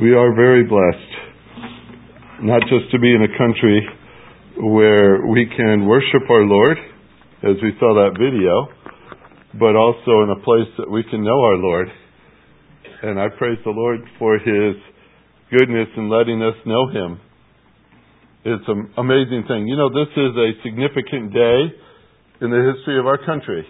We 0.00 0.14
are 0.14 0.32
very 0.32 0.62
blessed, 0.62 1.12
not 2.46 2.62
just 2.70 2.86
to 2.92 3.00
be 3.00 3.10
in 3.10 3.18
a 3.18 3.34
country 3.36 3.82
where 4.62 5.26
we 5.26 5.44
can 5.56 5.88
worship 5.88 6.22
our 6.30 6.46
Lord, 6.46 6.78
as 7.42 7.56
we 7.60 7.74
saw 7.80 7.98
that 7.98 8.14
video, 8.14 8.70
but 9.58 9.74
also 9.74 10.22
in 10.22 10.30
a 10.30 10.44
place 10.44 10.70
that 10.78 10.88
we 10.88 11.02
can 11.02 11.24
know 11.24 11.34
our 11.34 11.56
Lord. 11.58 11.88
And 13.02 13.18
I 13.18 13.26
praise 13.38 13.58
the 13.64 13.74
Lord 13.74 13.98
for 14.20 14.38
His 14.38 14.78
goodness 15.50 15.88
in 15.96 16.08
letting 16.08 16.42
us 16.42 16.54
know 16.64 16.86
Him. 16.94 17.20
It's 18.44 18.68
an 18.68 18.94
amazing 18.98 19.46
thing. 19.48 19.66
You 19.66 19.76
know, 19.76 19.90
this 19.90 20.14
is 20.14 20.30
a 20.38 20.62
significant 20.62 21.34
day 21.34 21.58
in 22.42 22.50
the 22.54 22.72
history 22.72 23.00
of 23.00 23.06
our 23.08 23.18
country. 23.26 23.66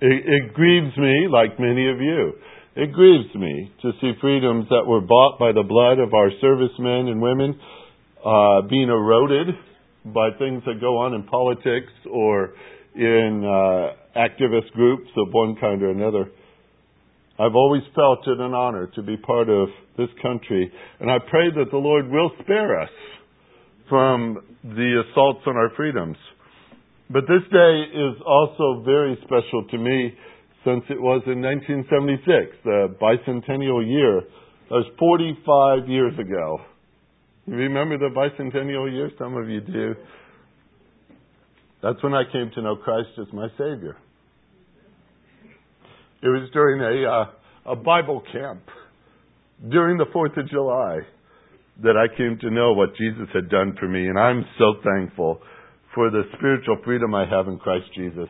It, 0.00 0.26
it 0.26 0.54
grieves 0.54 0.96
me, 0.98 1.28
like 1.30 1.60
many 1.60 1.88
of 1.88 2.00
you. 2.00 2.32
It 2.74 2.90
grieves 2.94 3.34
me 3.34 3.70
to 3.82 3.92
see 4.00 4.12
freedoms 4.18 4.66
that 4.70 4.86
were 4.86 5.02
bought 5.02 5.38
by 5.38 5.52
the 5.52 5.62
blood 5.62 5.98
of 5.98 6.14
our 6.14 6.30
servicemen 6.40 7.08
and 7.08 7.20
women 7.20 7.60
uh, 8.24 8.62
being 8.62 8.88
eroded 8.88 9.48
by 10.06 10.30
things 10.38 10.62
that 10.64 10.80
go 10.80 10.96
on 10.96 11.12
in 11.12 11.24
politics 11.24 11.92
or 12.10 12.54
in 12.94 13.44
uh, 13.44 14.18
activist 14.18 14.72
groups 14.72 15.10
of 15.18 15.28
one 15.32 15.56
kind 15.60 15.82
or 15.82 15.90
another. 15.90 16.30
I've 17.38 17.54
always 17.54 17.82
felt 17.94 18.26
it 18.26 18.40
an 18.40 18.54
honor 18.54 18.86
to 18.94 19.02
be 19.02 19.18
part 19.18 19.50
of 19.50 19.68
this 19.98 20.08
country, 20.22 20.72
and 20.98 21.10
I 21.10 21.18
pray 21.28 21.50
that 21.54 21.70
the 21.70 21.76
Lord 21.76 22.08
will 22.08 22.30
spare 22.42 22.80
us 22.80 22.90
from 23.90 24.38
the 24.64 25.02
assaults 25.10 25.42
on 25.46 25.56
our 25.56 25.70
freedoms. 25.76 26.16
But 27.10 27.24
this 27.28 27.42
day 27.52 27.82
is 27.92 28.16
also 28.24 28.82
very 28.82 29.18
special 29.24 29.66
to 29.70 29.76
me 29.76 30.14
since 30.64 30.84
it 30.90 31.00
was 31.00 31.22
in 31.26 31.42
1976, 31.42 32.56
the 32.64 32.94
bicentennial 33.00 33.84
year. 33.86 34.22
That 34.70 34.76
was 34.76 34.90
45 34.98 35.88
years 35.88 36.14
ago. 36.18 36.60
You 37.46 37.56
remember 37.56 37.98
the 37.98 38.14
bicentennial 38.14 38.90
year? 38.90 39.10
Some 39.18 39.36
of 39.36 39.48
you 39.48 39.60
do. 39.60 39.94
That's 41.82 42.00
when 42.02 42.14
I 42.14 42.22
came 42.30 42.50
to 42.54 42.62
know 42.62 42.76
Christ 42.76 43.08
as 43.20 43.26
my 43.32 43.48
Savior. 43.58 43.96
It 46.22 46.28
was 46.28 46.48
during 46.52 46.80
a, 46.80 47.10
uh, 47.10 47.72
a 47.72 47.76
Bible 47.76 48.22
camp 48.32 48.62
during 49.68 49.98
the 49.98 50.06
4th 50.14 50.38
of 50.38 50.48
July 50.48 51.00
that 51.82 51.96
I 51.96 52.06
came 52.16 52.38
to 52.40 52.50
know 52.50 52.72
what 52.72 52.96
Jesus 52.96 53.28
had 53.34 53.48
done 53.48 53.76
for 53.80 53.88
me, 53.88 54.06
and 54.06 54.18
I'm 54.18 54.44
so 54.58 54.74
thankful 54.84 55.40
for 55.94 56.10
the 56.10 56.22
spiritual 56.36 56.78
freedom 56.84 57.14
I 57.14 57.28
have 57.28 57.48
in 57.48 57.58
Christ 57.58 57.86
Jesus. 57.96 58.28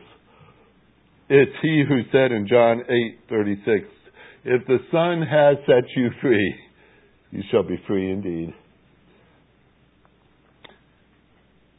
It's 1.29 1.55
he 1.61 1.83
who 1.87 2.03
said 2.11 2.31
in 2.31 2.47
John 2.47 2.83
8:36, 2.89 3.87
"If 4.43 4.65
the 4.67 4.79
Son 4.91 5.21
has 5.21 5.57
set 5.65 5.83
you 5.95 6.09
free, 6.21 6.55
you 7.31 7.43
shall 7.49 7.63
be 7.63 7.77
free 7.87 8.11
indeed." 8.11 8.53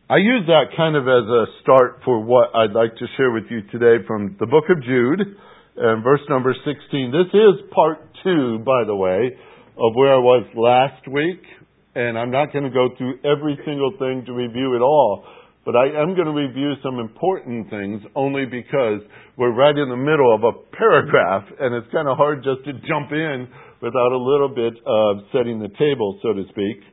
I 0.09 0.17
use 0.17 0.47
that 0.47 0.73
kind 0.77 0.97
of 0.97 1.09
as 1.09 1.29
a 1.29 1.47
start 1.63 2.03
for 2.05 2.21
what 2.21 2.55
I'd 2.55 2.73
like 2.73 2.95
to 2.97 3.07
share 3.17 3.31
with 3.33 3.51
you 3.51 3.63
today 3.73 4.05
from 4.07 4.37
the 4.39 4.47
book 4.47 4.69
of 4.69 4.83
Jude 4.83 5.37
and 5.77 6.05
verse 6.05 6.21
number 6.29 6.55
16. 6.65 7.11
This 7.11 7.33
is 7.33 7.71
part 7.71 7.99
2, 8.23 8.61
by 8.61 8.85
the 8.85 8.95
way, 8.95 9.37
of 9.77 9.95
where 9.95 10.15
I 10.15 10.19
was 10.19 10.45
last 10.55 11.09
week, 11.09 11.43
and 11.95 12.19
I'm 12.19 12.31
not 12.31 12.53
going 12.53 12.65
to 12.65 12.71
go 12.71 12.91
through 12.97 13.19
every 13.25 13.59
single 13.65 13.93
thing 13.99 14.25
to 14.27 14.33
review 14.33 14.77
it 14.77 14.81
all. 14.81 15.25
But 15.65 15.77
I 15.77 15.87
am 15.97 16.15
going 16.15 16.29
to 16.29 16.37
review 16.37 16.75
some 16.83 16.99
important 16.99 17.71
things 17.71 18.03
only 18.15 18.45
because 18.45 19.01
we're 19.37 19.55
right 19.55 19.77
in 19.77 19.89
the 19.89 19.97
middle 19.97 20.35
of 20.35 20.45
a 20.45 20.53
paragraph 20.77 21.45
and 21.59 21.75
it's 21.75 21.91
kind 21.91 22.07
of 22.07 22.19
hard 22.19 22.45
just 22.45 22.65
to 22.67 22.73
jump 22.85 23.13
in 23.13 23.49
without 23.81 24.13
a 24.13 24.21
little 24.21 24.53
bit 24.53 24.75
of 24.85 25.25
setting 25.33 25.61
the 25.61 25.73
table, 25.79 26.19
so 26.23 26.35
to 26.35 26.45
speak. 26.51 26.85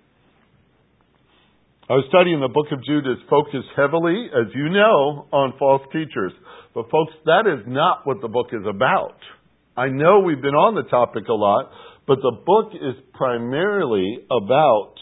Our 1.90 2.00
study 2.08 2.32
in 2.32 2.40
the 2.40 2.48
book 2.48 2.68
of 2.72 2.80
Jude 2.86 3.06
is 3.06 3.20
focused 3.30 3.68
heavily, 3.76 4.30
as 4.32 4.48
you 4.56 4.70
know, 4.70 5.28
on 5.34 5.54
false 5.60 5.82
teachers. 5.92 6.32
But 6.74 6.90
folks, 6.90 7.12
that 7.26 7.44
is 7.52 7.68
not 7.68 8.08
what 8.08 8.22
the 8.22 8.30
book 8.30 8.48
is 8.54 8.64
about. 8.64 9.20
I 9.76 9.90
know 9.90 10.20
we've 10.20 10.42
been 10.42 10.56
on 10.56 10.76
the 10.76 10.90
topic 10.90 11.28
a 11.28 11.34
lot, 11.34 11.70
but 12.08 12.20
the 12.22 12.38
book 12.46 12.72
is 12.74 12.96
primarily 13.14 14.20
about 14.32 14.96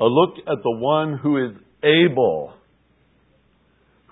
a 0.00 0.04
look 0.04 0.38
at 0.38 0.62
the 0.62 0.76
one 0.78 1.18
who 1.18 1.44
is 1.44 1.52
able 1.82 2.54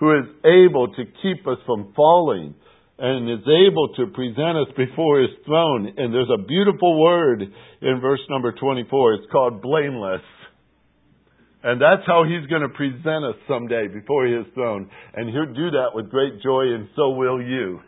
who 0.01 0.17
is 0.17 0.25
able 0.43 0.87
to 0.91 1.03
keep 1.21 1.45
us 1.45 1.59
from 1.67 1.93
falling 1.95 2.55
and 2.97 3.29
is 3.29 3.45
able 3.45 3.87
to 3.93 4.07
present 4.07 4.57
us 4.57 4.67
before 4.75 5.21
his 5.21 5.29
throne. 5.45 5.93
And 5.95 6.11
there's 6.11 6.33
a 6.33 6.41
beautiful 6.41 6.99
word 6.99 7.43
in 7.81 8.01
verse 8.01 8.19
number 8.27 8.51
24. 8.51 9.13
It's 9.13 9.31
called 9.31 9.61
blameless. 9.61 10.25
And 11.63 11.79
that's 11.79 12.01
how 12.07 12.23
he's 12.23 12.49
going 12.49 12.63
to 12.63 12.69
present 12.69 13.25
us 13.25 13.35
someday 13.47 13.87
before 13.93 14.25
his 14.25 14.47
throne. 14.55 14.89
And 15.13 15.29
he'll 15.29 15.53
do 15.53 15.69
that 15.69 15.91
with 15.93 16.09
great 16.09 16.41
joy, 16.41 16.73
and 16.73 16.89
so 16.95 17.11
will 17.11 17.39
you. 17.39 17.81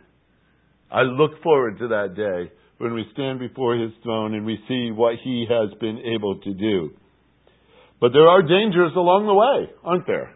I 0.92 1.02
look 1.02 1.42
forward 1.42 1.78
to 1.80 1.88
that 1.88 2.14
day 2.14 2.52
when 2.78 2.94
we 2.94 3.06
stand 3.12 3.40
before 3.40 3.74
his 3.74 3.90
throne 4.04 4.34
and 4.34 4.46
we 4.46 4.58
see 4.68 4.92
what 4.92 5.16
he 5.24 5.46
has 5.50 5.76
been 5.80 5.98
able 6.14 6.38
to 6.38 6.54
do. 6.54 6.90
But 8.00 8.12
there 8.12 8.28
are 8.28 8.42
dangers 8.42 8.92
along 8.94 9.26
the 9.26 9.34
way, 9.34 9.74
aren't 9.82 10.06
there? 10.06 10.32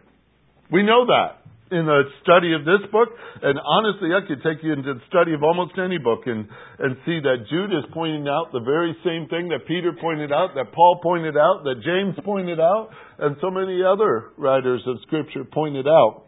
We 0.69 0.83
know 0.83 1.05
that 1.05 1.39
in 1.71 1.85
the 1.85 2.01
study 2.23 2.53
of 2.53 2.65
this 2.65 2.81
book, 2.91 3.09
and 3.41 3.59
honestly, 3.61 4.09
I 4.09 4.25
could 4.25 4.41
take 4.41 4.63
you 4.63 4.73
into 4.73 4.93
the 4.95 5.05
study 5.07 5.33
of 5.33 5.43
almost 5.43 5.77
any 5.77 5.97
book 5.97 6.25
and, 6.25 6.49
and 6.79 6.97
see 7.05 7.21
that 7.21 7.45
Jude 7.49 7.71
is 7.71 7.85
pointing 7.93 8.27
out 8.27 8.51
the 8.51 8.65
very 8.65 8.97
same 9.05 9.29
thing 9.29 9.49
that 9.49 9.67
Peter 9.67 9.93
pointed 9.93 10.31
out, 10.31 10.55
that 10.55 10.73
Paul 10.73 10.99
pointed 11.01 11.37
out, 11.37 11.61
that 11.63 11.81
James 11.85 12.17
pointed 12.25 12.59
out, 12.59 12.89
and 13.19 13.37
so 13.41 13.51
many 13.51 13.83
other 13.83 14.33
writers 14.37 14.81
of 14.87 14.97
Scripture 15.05 15.43
pointed 15.45 15.87
out 15.87 16.25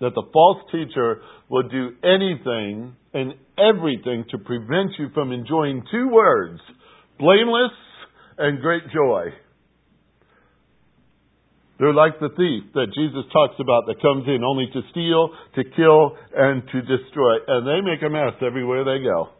that 0.00 0.12
the 0.14 0.24
false 0.32 0.60
teacher 0.72 1.20
will 1.48 1.68
do 1.68 1.96
anything 2.04 2.96
and 3.12 3.34
everything 3.58 4.24
to 4.30 4.38
prevent 4.38 4.92
you 4.98 5.08
from 5.14 5.32
enjoying 5.32 5.84
two 5.90 6.08
words 6.08 6.60
blameless 7.18 7.72
and 8.38 8.60
great 8.60 8.84
joy. 8.92 9.26
They're 11.80 11.96
like 11.96 12.20
the 12.20 12.28
thief 12.36 12.76
that 12.76 12.92
Jesus 12.92 13.24
talks 13.32 13.56
about 13.56 13.88
that 13.88 14.04
comes 14.04 14.28
in 14.28 14.44
only 14.44 14.68
to 14.68 14.84
steal, 14.92 15.32
to 15.56 15.64
kill, 15.64 16.12
and 16.36 16.60
to 16.60 16.78
destroy. 16.84 17.40
And 17.48 17.64
they 17.64 17.80
make 17.80 18.04
a 18.04 18.12
mess 18.12 18.36
everywhere 18.44 18.84
they 18.84 19.00
go. 19.00 19.32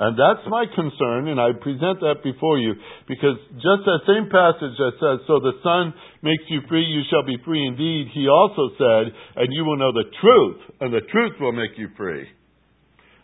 And 0.00 0.16
that's 0.16 0.44
my 0.48 0.64
concern, 0.72 1.28
and 1.28 1.36
I 1.40 1.52
present 1.52 2.00
that 2.00 2.24
before 2.24 2.56
you, 2.58 2.76
because 3.08 3.36
just 3.60 3.84
that 3.84 4.04
same 4.08 4.28
passage 4.28 4.76
that 4.76 4.96
says, 5.00 5.24
So 5.28 5.40
the 5.40 5.56
Son 5.60 5.92
makes 6.24 6.44
you 6.48 6.60
free, 6.68 6.84
you 6.84 7.00
shall 7.08 7.24
be 7.24 7.36
free 7.44 7.64
indeed, 7.64 8.08
he 8.12 8.28
also 8.28 8.72
said, 8.76 9.12
And 9.36 9.52
you 9.52 9.64
will 9.64 9.76
know 9.76 9.92
the 9.92 10.08
truth, 10.20 10.60
and 10.80 10.92
the 10.92 11.04
truth 11.12 11.36
will 11.40 11.52
make 11.52 11.76
you 11.76 11.88
free. 11.96 12.24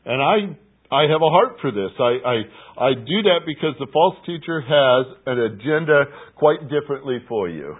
And 0.04 0.20
I 0.20 0.56
I 0.92 1.08
have 1.08 1.24
a 1.24 1.32
heart 1.32 1.56
for 1.62 1.72
this. 1.72 1.88
I, 1.96 2.20
I, 2.20 2.36
I 2.76 2.92
do 2.92 3.18
that 3.32 3.48
because 3.48 3.72
the 3.80 3.88
false 3.90 4.16
teacher 4.26 4.60
has 4.60 5.06
an 5.24 5.40
agenda 5.40 6.04
quite 6.36 6.68
differently 6.68 7.16
for 7.28 7.48
you. 7.48 7.76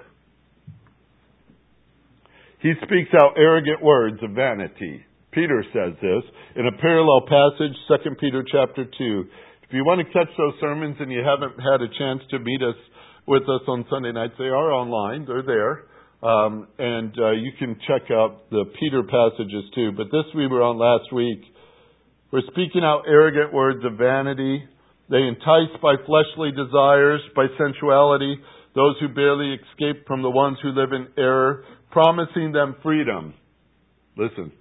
He 2.62 2.72
speaks 2.86 3.10
out 3.18 3.34
arrogant 3.36 3.82
words 3.82 4.22
of 4.22 4.30
vanity. 4.38 5.02
Peter 5.32 5.64
says 5.74 5.98
this 6.00 6.22
in 6.54 6.66
a 6.66 6.78
parallel 6.78 7.26
passage, 7.26 7.74
2 7.88 8.14
Peter 8.20 8.44
chapter 8.46 8.84
2. 8.86 9.24
If 9.66 9.72
you 9.72 9.84
want 9.84 9.98
to 9.98 10.12
catch 10.12 10.30
those 10.38 10.54
sermons 10.60 10.94
and 11.00 11.10
you 11.10 11.26
haven't 11.26 11.58
had 11.58 11.82
a 11.82 11.90
chance 11.98 12.22
to 12.30 12.38
meet 12.38 12.62
us 12.62 12.78
with 13.26 13.42
us 13.42 13.66
on 13.66 13.84
Sunday 13.90 14.12
nights, 14.12 14.34
they 14.38 14.46
are 14.46 14.70
online. 14.70 15.26
They're 15.26 15.42
there. 15.42 15.90
Um, 16.22 16.68
and 16.78 17.10
uh, 17.18 17.32
you 17.32 17.50
can 17.58 17.74
check 17.88 18.12
out 18.12 18.48
the 18.50 18.62
Peter 18.78 19.02
passages 19.02 19.64
too. 19.74 19.90
But 19.96 20.14
this 20.14 20.30
we 20.36 20.46
were 20.46 20.62
on 20.62 20.78
last 20.78 21.12
week. 21.12 21.42
We're 22.30 22.46
speaking 22.52 22.84
out 22.84 23.02
arrogant 23.08 23.52
words 23.52 23.84
of 23.84 23.98
vanity. 23.98 24.62
They 25.10 25.18
entice 25.26 25.74
by 25.82 25.96
fleshly 26.06 26.52
desires, 26.54 27.22
by 27.34 27.46
sensuality, 27.58 28.38
those 28.76 28.94
who 29.00 29.08
barely 29.08 29.58
escape 29.58 30.06
from 30.06 30.22
the 30.22 30.30
ones 30.30 30.58
who 30.62 30.70
live 30.70 30.92
in 30.92 31.08
error 31.18 31.64
promising 31.92 32.52
them 32.52 32.76
freedom. 32.82 33.34
Listen, 34.16 34.52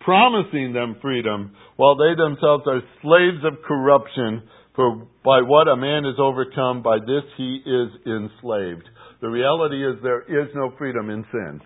promising 0.00 0.72
them 0.72 0.96
freedom 1.00 1.54
while 1.76 1.96
they 1.96 2.14
themselves 2.16 2.64
are 2.66 2.80
slaves 3.02 3.44
of 3.44 3.62
corruption, 3.66 4.42
for 4.76 5.08
by 5.24 5.40
what 5.42 5.68
a 5.68 5.76
man 5.76 6.04
is 6.04 6.16
overcome, 6.18 6.82
by 6.82 6.98
this 6.98 7.24
he 7.36 7.62
is 7.64 7.88
enslaved. 8.06 8.88
The 9.20 9.28
reality 9.28 9.86
is 9.86 9.96
there 10.02 10.22
is 10.22 10.48
no 10.54 10.72
freedom 10.76 11.10
in 11.10 11.24
sin. 11.32 11.60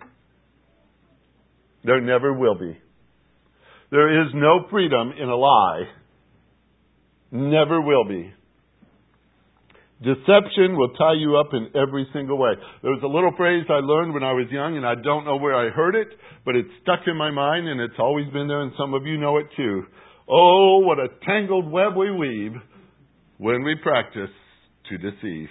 There 1.84 2.00
never 2.00 2.32
will 2.32 2.54
be. 2.54 2.78
There 3.90 4.22
is 4.22 4.28
no 4.34 4.66
freedom 4.70 5.12
in 5.20 5.28
a 5.28 5.36
lie. 5.36 5.82
Never 7.30 7.80
will 7.80 8.04
be. 8.04 8.32
Deception 10.04 10.76
will 10.76 10.90
tie 10.90 11.14
you 11.14 11.36
up 11.38 11.48
in 11.52 11.68
every 11.74 12.06
single 12.12 12.36
way. 12.36 12.52
There 12.82 12.90
was 12.92 13.00
a 13.02 13.06
little 13.06 13.32
phrase 13.36 13.64
I 13.70 13.80
learned 13.80 14.12
when 14.12 14.22
I 14.22 14.32
was 14.32 14.46
young, 14.50 14.76
and 14.76 14.86
I 14.86 14.94
don't 14.94 15.24
know 15.24 15.36
where 15.36 15.56
I 15.56 15.70
heard 15.70 15.94
it, 15.94 16.08
but 16.44 16.54
it's 16.54 16.68
stuck 16.82 17.00
in 17.06 17.16
my 17.16 17.30
mind, 17.30 17.68
and 17.68 17.80
it's 17.80 17.98
always 17.98 18.26
been 18.30 18.46
there, 18.46 18.60
and 18.60 18.72
some 18.78 18.92
of 18.92 19.06
you 19.06 19.16
know 19.16 19.38
it 19.38 19.46
too. 19.56 19.84
Oh, 20.28 20.80
what 20.84 20.98
a 20.98 21.08
tangled 21.26 21.70
web 21.70 21.96
we 21.96 22.10
weave 22.10 22.52
when 23.38 23.64
we 23.64 23.76
practice 23.82 24.30
to 24.90 24.98
deceive. 24.98 25.48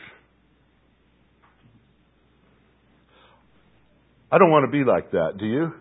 I 4.31 4.37
don't 4.37 4.51
want 4.51 4.65
to 4.65 4.71
be 4.71 4.83
like 4.83 5.11
that, 5.11 5.37
do 5.39 5.45
you? 5.45 5.71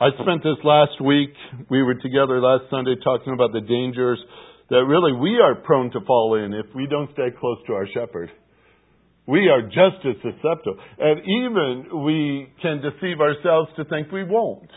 I 0.00 0.08
spent 0.20 0.42
this 0.42 0.58
last 0.64 1.00
week, 1.00 1.32
we 1.70 1.82
were 1.82 1.94
together 1.94 2.40
last 2.40 2.64
Sunday 2.70 2.96
talking 3.04 3.34
about 3.34 3.52
the 3.52 3.60
dangers 3.60 4.18
that 4.70 4.84
really 4.84 5.12
we 5.12 5.38
are 5.40 5.54
prone 5.56 5.90
to 5.92 6.00
fall 6.06 6.42
in 6.42 6.54
if 6.54 6.66
we 6.74 6.86
don't 6.86 7.10
stay 7.12 7.28
close 7.38 7.58
to 7.66 7.72
our 7.74 7.86
shepherd. 7.92 8.30
We 9.26 9.48
are 9.48 9.62
just 9.62 10.04
as 10.04 10.16
susceptible. 10.16 10.78
And 10.98 11.20
even 11.20 12.04
we 12.04 12.52
can 12.60 12.82
deceive 12.82 13.20
ourselves 13.20 13.70
to 13.76 13.84
think 13.84 14.10
we 14.10 14.24
won't. 14.24 14.70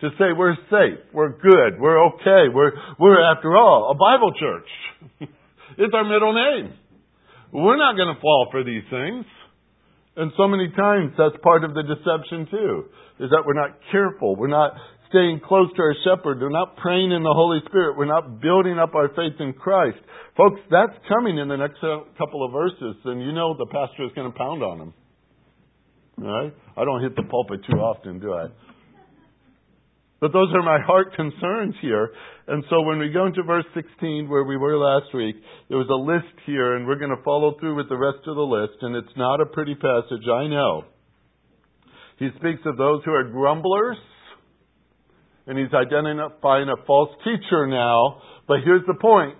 To 0.00 0.10
say 0.18 0.34
we're 0.36 0.56
safe, 0.68 0.98
we're 1.12 1.38
good, 1.38 1.78
we're 1.78 2.06
okay, 2.08 2.50
we're, 2.52 2.72
we're 2.98 3.22
after 3.22 3.56
all 3.56 3.92
a 3.92 3.94
Bible 3.94 4.32
church. 4.34 5.30
it's 5.78 5.94
our 5.94 6.02
middle 6.02 6.34
name. 6.34 6.74
We're 7.52 7.76
not 7.76 7.94
going 7.94 8.12
to 8.12 8.20
fall 8.20 8.48
for 8.50 8.64
these 8.64 8.82
things. 8.90 9.24
And 10.16 10.32
so 10.36 10.48
many 10.48 10.68
times 10.70 11.12
that's 11.16 11.36
part 11.42 11.64
of 11.64 11.74
the 11.74 11.82
deception 11.82 12.48
too, 12.50 12.84
is 13.20 13.30
that 13.30 13.44
we're 13.46 13.54
not 13.54 13.78
careful. 13.92 14.34
We're 14.34 14.48
not 14.48 14.72
staying 15.12 15.40
close 15.46 15.68
to 15.76 15.82
our 15.82 15.94
shepherd. 16.02 16.40
We're 16.40 16.50
not 16.50 16.76
praying 16.76 17.12
in 17.12 17.22
the 17.22 17.36
Holy 17.36 17.60
Spirit. 17.68 17.96
We're 17.96 18.10
not 18.10 18.40
building 18.40 18.78
up 18.78 18.94
our 18.94 19.08
faith 19.08 19.38
in 19.38 19.52
Christ. 19.52 19.98
Folks, 20.36 20.60
that's 20.70 20.96
coming 21.08 21.36
in 21.36 21.48
the 21.48 21.56
next 21.56 21.78
uh, 21.84 22.08
couple 22.16 22.44
of 22.44 22.52
verses, 22.52 22.96
and 23.04 23.20
you 23.20 23.32
know 23.32 23.54
the 23.54 23.66
pastor 23.66 24.04
is 24.04 24.12
going 24.16 24.32
to 24.32 24.36
pound 24.36 24.62
on 24.62 24.78
them. 24.78 24.94
All 26.24 26.42
right? 26.42 26.52
I 26.76 26.84
don't 26.84 27.02
hit 27.02 27.14
the 27.14 27.28
pulpit 27.28 27.60
too 27.70 27.76
often, 27.76 28.18
do 28.18 28.32
I? 28.32 28.46
But 30.20 30.32
those 30.32 30.48
are 30.54 30.62
my 30.62 30.78
heart 30.80 31.14
concerns 31.14 31.74
here. 31.82 32.10
And 32.46 32.64
so 32.70 32.82
when 32.82 32.98
we 32.98 33.10
go 33.10 33.26
into 33.26 33.42
verse 33.42 33.66
16, 33.74 34.28
where 34.28 34.44
we 34.44 34.56
were 34.56 34.78
last 34.78 35.12
week, 35.14 35.36
there 35.68 35.78
was 35.78 35.90
a 35.90 35.98
list 35.98 36.32
here, 36.46 36.76
and 36.76 36.86
we're 36.86 36.98
going 36.98 37.14
to 37.14 37.22
follow 37.24 37.58
through 37.58 37.76
with 37.76 37.88
the 37.88 37.98
rest 37.98 38.24
of 38.26 38.36
the 38.36 38.42
list, 38.42 38.78
and 38.82 38.96
it's 38.96 39.16
not 39.16 39.40
a 39.40 39.46
pretty 39.46 39.74
passage, 39.74 40.26
I 40.32 40.46
know. 40.46 40.84
He 42.18 42.28
speaks 42.38 42.60
of 42.66 42.76
those 42.76 43.02
who 43.04 43.12
are 43.12 43.24
grumblers, 43.24 43.98
and 45.46 45.58
he's 45.58 45.72
identifying 45.74 46.68
a 46.68 46.84
false 46.86 47.10
teacher 47.24 47.66
now. 47.66 48.22
But 48.46 48.58
here's 48.64 48.86
the 48.86 48.94
point 48.94 49.38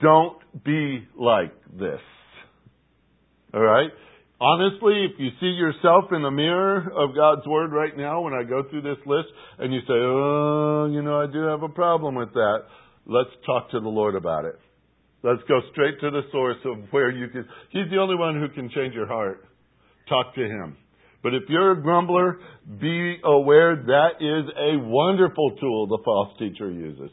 don't 0.00 0.38
be 0.64 1.06
like 1.18 1.52
this. 1.78 2.00
All 3.52 3.60
right? 3.60 3.90
Honestly, 4.40 5.06
if 5.06 5.18
you 5.18 5.28
see 5.40 5.54
yourself 5.54 6.06
in 6.10 6.22
the 6.22 6.30
mirror 6.30 6.90
of 6.96 7.14
God's 7.14 7.46
Word 7.46 7.72
right 7.72 7.96
now 7.96 8.22
when 8.22 8.32
I 8.32 8.42
go 8.42 8.64
through 8.68 8.82
this 8.82 8.98
list 9.06 9.28
and 9.58 9.72
you 9.72 9.80
say, 9.80 9.94
oh, 9.94 10.90
you 10.92 11.02
know, 11.02 11.20
I 11.20 11.26
do 11.32 11.42
have 11.42 11.62
a 11.62 11.68
problem 11.68 12.16
with 12.16 12.32
that, 12.32 12.64
let's 13.06 13.30
talk 13.46 13.70
to 13.70 13.80
the 13.80 13.88
Lord 13.88 14.16
about 14.16 14.44
it. 14.44 14.58
Let's 15.22 15.42
go 15.46 15.60
straight 15.70 16.00
to 16.00 16.10
the 16.10 16.22
source 16.32 16.56
of 16.64 16.90
where 16.90 17.10
you 17.10 17.28
can. 17.28 17.46
He's 17.70 17.88
the 17.90 17.98
only 17.98 18.16
one 18.16 18.40
who 18.40 18.48
can 18.48 18.68
change 18.70 18.94
your 18.94 19.06
heart. 19.06 19.44
Talk 20.08 20.34
to 20.34 20.40
Him. 20.40 20.76
But 21.22 21.34
if 21.34 21.44
you're 21.48 21.72
a 21.72 21.82
grumbler, 21.82 22.38
be 22.80 23.16
aware 23.24 23.76
that 23.76 24.20
is 24.20 24.50
a 24.56 24.78
wonderful 24.78 25.52
tool 25.60 25.86
the 25.86 26.02
false 26.04 26.36
teacher 26.38 26.70
uses. 26.70 27.10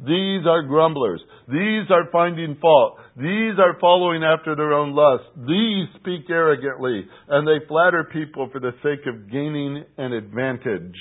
These 0.00 0.46
are 0.46 0.62
grumblers. 0.62 1.20
These 1.46 1.90
are 1.90 2.08
finding 2.10 2.56
fault. 2.60 2.96
These 3.16 3.58
are 3.58 3.78
following 3.80 4.24
after 4.24 4.56
their 4.56 4.72
own 4.72 4.94
lust. 4.94 5.24
These 5.36 5.88
speak 6.00 6.30
arrogantly, 6.30 7.04
and 7.28 7.46
they 7.46 7.66
flatter 7.68 8.08
people 8.10 8.48
for 8.50 8.60
the 8.60 8.72
sake 8.82 9.06
of 9.06 9.30
gaining 9.30 9.84
an 9.98 10.12
advantage. 10.12 10.96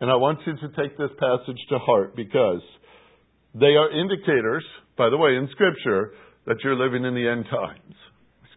And 0.00 0.10
I 0.10 0.16
want 0.16 0.40
you 0.44 0.54
to 0.54 0.74
take 0.76 0.98
this 0.98 1.10
passage 1.20 1.60
to 1.68 1.78
heart 1.78 2.16
because 2.16 2.62
they 3.54 3.76
are 3.76 3.92
indicators, 3.92 4.64
by 4.98 5.08
the 5.08 5.16
way, 5.16 5.36
in 5.36 5.48
Scripture, 5.52 6.14
that 6.46 6.56
you're 6.64 6.74
living 6.74 7.04
in 7.04 7.14
the 7.14 7.28
end 7.28 7.44
times. 7.48 7.94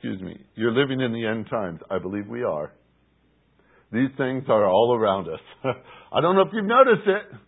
Excuse 0.06 0.22
me. 0.22 0.40
You're 0.54 0.72
living 0.72 1.02
in 1.02 1.14
the 1.14 1.26
end 1.26 1.48
times. 1.50 1.80
I 1.90 1.98
believe 1.98 2.28
we 2.28 2.44
are. 2.44 2.72
These 3.92 4.10
things 4.18 4.44
are 4.50 4.70
all 4.70 4.96
around 4.96 5.28
us. 5.28 5.40
I 6.14 6.22
don't 6.22 6.36
know 6.36 6.44
if 6.44 6.50
you've 6.54 6.64
noticed 6.64 7.08
it, 7.08 7.40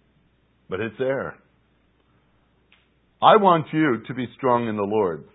but 0.67 0.79
it's 0.79 0.95
there. 0.97 1.35
I 3.21 3.35
want 3.35 3.67
you 3.71 4.01
to 4.07 4.13
be 4.15 4.25
strong 4.37 4.67
in 4.67 4.75
the 4.75 4.81
Lord. 4.81 5.25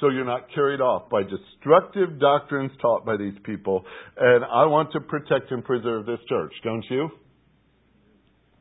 So 0.00 0.08
you're 0.08 0.24
not 0.24 0.52
carried 0.52 0.80
off 0.80 1.08
by 1.10 1.22
destructive 1.22 2.18
doctrines 2.18 2.72
taught 2.82 3.06
by 3.06 3.16
these 3.16 3.38
people. 3.44 3.84
And 4.18 4.44
I 4.44 4.66
want 4.66 4.90
to 4.94 5.00
protect 5.02 5.52
and 5.52 5.64
preserve 5.64 6.06
this 6.06 6.18
church, 6.28 6.52
don't 6.64 6.84
you? 6.90 7.08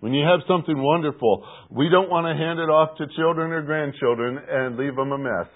When 0.02 0.14
you 0.14 0.24
have 0.24 0.42
something 0.48 0.78
wonderful, 0.78 1.44
we 1.72 1.90
don't 1.90 2.12
want 2.12 2.28
to 2.28 2.40
hand 2.40 2.60
it 2.60 2.70
off 2.70 2.96
to 3.00 3.08
children 3.16 3.52
or 3.52 3.64
grandchildren 3.64 4.38
and 4.48 4.78
leave 4.78 4.96
them 4.96 5.12
a 5.12 5.18
mess. 5.18 5.50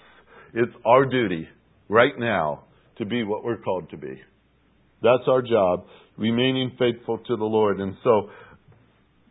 It's 0.54 0.72
our 0.84 1.06
duty 1.06 1.46
right 1.90 2.16
now 2.16 2.64
to 2.98 3.04
be 3.04 3.24
what 3.24 3.44
we're 3.44 3.58
called 3.58 3.90
to 3.90 3.96
be. 3.96 4.20
That's 5.02 5.24
our 5.28 5.42
job, 5.42 5.84
remaining 6.16 6.72
faithful 6.78 7.18
to 7.18 7.36
the 7.36 7.44
Lord. 7.44 7.80
And 7.80 7.96
so 8.04 8.30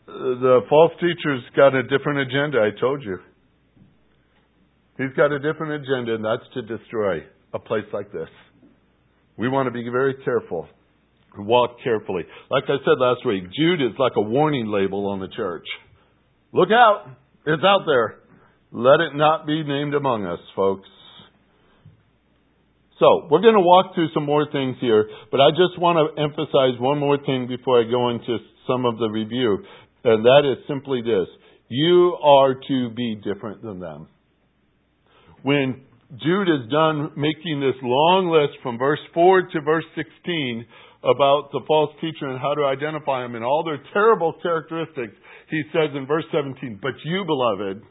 uh, 0.08 0.12
the 0.12 0.60
false 0.70 0.92
teacher's 1.00 1.44
got 1.56 1.74
a 1.74 1.84
different 1.84 2.20
agenda, 2.20 2.60
I 2.60 2.80
told 2.80 3.02
you. 3.04 3.18
He's 4.98 5.16
got 5.16 5.32
a 5.32 5.40
different 5.40 5.84
agenda, 5.84 6.16
and 6.16 6.26
that's 6.26 6.44
to 6.56 6.78
destroy 6.78 7.20
a 7.54 7.60
place 7.60 7.86
like 7.94 8.12
this. 8.12 8.28
We 9.38 9.48
want 9.48 9.68
to 9.68 9.72
be 9.72 9.88
very 9.90 10.16
careful. 10.26 10.68
Walk 11.38 11.78
carefully. 11.82 12.24
Like 12.52 12.64
I 12.66 12.78
said 12.84 13.00
last 13.00 13.26
week, 13.26 13.44
Jude 13.56 13.82
is 13.82 13.98
like 13.98 14.14
a 14.18 14.22
warning 14.22 14.68
label 14.68 15.08
on 15.08 15.22
the 15.22 15.30
church. 15.30 15.66
Look 16.52 16.70
out! 16.72 17.06
It's 17.46 17.64
out 17.64 17.84
there. 17.86 18.20
Let 18.72 19.00
it 19.00 19.16
not 19.16 19.48
be 19.48 19.64
named 19.64 19.94
among 19.94 20.26
us, 20.26 20.40
folks. 20.56 20.90
So, 23.00 23.28
we're 23.32 23.42
going 23.42 23.56
to 23.56 23.64
walk 23.64 23.96
through 23.96 24.10
some 24.14 24.26
more 24.26 24.46
things 24.52 24.76
here, 24.82 25.08
but 25.32 25.40
I 25.40 25.52
just 25.52 25.80
want 25.80 25.98
to 25.98 26.22
emphasize 26.22 26.80
one 26.80 27.00
more 27.00 27.18
thing 27.18 27.48
before 27.48 27.80
I 27.80 27.90
go 27.90 28.10
into 28.10 28.38
some 28.68 28.86
of 28.86 29.00
the 29.00 29.08
review, 29.08 29.64
and 30.04 30.26
that 30.26 30.44
is 30.44 30.68
simply 30.68 31.02
this. 31.02 31.28
You 31.70 32.18
are 32.22 32.56
to 32.56 32.90
be 32.90 33.16
different 33.16 33.62
than 33.62 33.80
them 33.80 34.08
when 35.44 35.82
Jude 36.18 36.50
is 36.50 36.70
done 36.72 37.12
making 37.16 37.60
this 37.60 37.78
long 37.84 38.30
list 38.30 38.62
from 38.64 38.78
verse 38.78 39.00
4 39.14 39.44
to 39.54 39.62
verse 39.62 39.86
16 39.96 40.66
about 41.04 41.50
the 41.52 41.62
false 41.68 41.92
teacher 42.02 42.28
and 42.28 42.40
how 42.40 42.54
to 42.56 42.66
identify 42.66 43.22
them 43.22 43.36
and 43.36 43.46
all 43.46 43.64
their 43.64 43.80
terrible 43.94 44.34
characteristics, 44.42 45.16
he 45.50 45.62
says 45.72 45.96
in 45.96 46.06
verse 46.06 46.26
17, 46.32 46.80
But 46.82 46.94
you, 47.06 47.24
beloved, 47.26 47.84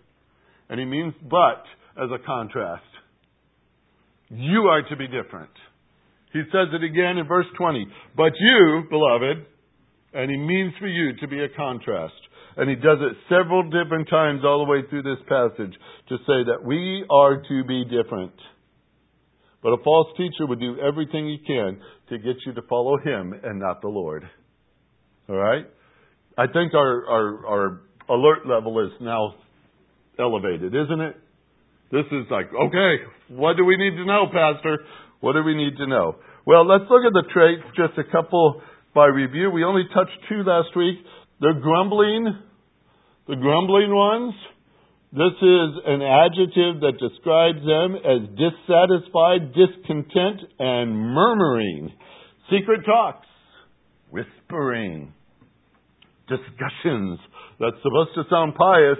and 0.69 0.81
he 0.81 0.84
means 0.84 1.14
but 1.22 1.64
as 1.96 2.10
a 2.12 2.24
contrast. 2.24 2.82
You 4.31 4.69
are 4.69 4.82
to 4.82 4.97
be 4.97 5.06
different. 5.06 5.51
He 6.32 6.43
says 6.53 6.69
it 6.73 6.85
again 6.85 7.17
in 7.19 7.27
verse 7.27 7.47
20, 7.56 7.87
But 8.17 8.32
you, 8.39 8.85
beloved, 8.91 9.47
and 10.13 10.31
he 10.31 10.37
means 10.37 10.75
for 10.79 10.87
you 10.87 11.17
to 11.20 11.29
be 11.29 11.43
a 11.43 11.49
contrast. 11.56 12.15
And 12.56 12.69
he 12.69 12.77
does 12.77 12.99
it 13.01 13.17
several 13.29 13.63
different 13.63 14.08
times 14.11 14.43
all 14.44 14.65
the 14.65 14.70
way 14.70 14.81
through 14.91 15.03
this 15.03 15.23
passage 15.29 15.73
to 16.08 16.17
say 16.19 16.44
that 16.51 16.65
we 16.65 17.05
are 17.08 17.37
to 17.37 17.65
be 17.65 17.85
different. 17.85 18.32
But 19.63 19.70
a 19.70 19.82
false 19.85 20.08
teacher 20.17 20.47
would 20.47 20.61
do 20.61 20.77
everything 20.81 21.29
he 21.29 21.39
can 21.47 21.81
to 22.11 22.19
get 22.19 22.37
you 22.44 22.55
to 22.55 22.63
follow 22.69 22.99
him 22.99 23.35
and 23.43 23.61
not 23.61 23.81
the 23.81 23.89
Lord. 23.89 24.25
All 25.29 25.37
right? 25.37 25.67
I 26.37 26.47
think 26.47 26.75
our, 26.75 27.06
our, 27.08 27.47
our 27.47 27.81
alert 28.08 28.47
level 28.47 28.85
is 28.85 28.93
now 29.01 29.35
elevated, 30.19 30.75
isn't 30.75 31.01
it? 31.01 31.17
This 31.90 32.04
is 32.12 32.26
like, 32.30 32.46
okay, 32.52 32.92
what 33.28 33.56
do 33.56 33.64
we 33.64 33.76
need 33.76 33.96
to 33.96 34.04
know, 34.04 34.26
Pastor? 34.26 34.78
What 35.20 35.32
do 35.32 35.42
we 35.42 35.54
need 35.54 35.76
to 35.78 35.86
know? 35.86 36.16
Well, 36.46 36.66
let's 36.66 36.84
look 36.90 37.04
at 37.04 37.12
the 37.12 37.24
traits, 37.32 37.64
just 37.76 37.98
a 37.98 38.10
couple 38.10 38.62
by 38.94 39.06
review. 39.06 39.50
We 39.50 39.64
only 39.64 39.84
touched 39.94 40.16
two 40.28 40.42
last 40.44 40.76
week. 40.76 40.96
They're 41.40 41.60
grumbling, 41.60 42.36
the 43.26 43.36
grumbling 43.36 43.94
ones, 43.94 44.34
this 45.10 45.32
is 45.40 45.70
an 45.86 46.02
adjective 46.02 46.84
that 46.84 47.00
describes 47.00 47.64
them 47.64 47.96
as 47.96 48.28
dissatisfied, 48.36 49.56
discontent, 49.56 50.52
and 50.58 50.92
murmuring. 50.92 51.90
Secret 52.52 52.84
talks, 52.84 53.26
whispering, 54.10 55.14
discussions 56.28 57.18
that's 57.58 57.80
supposed 57.82 58.10
to 58.16 58.24
sound 58.28 58.54
pious, 58.54 58.98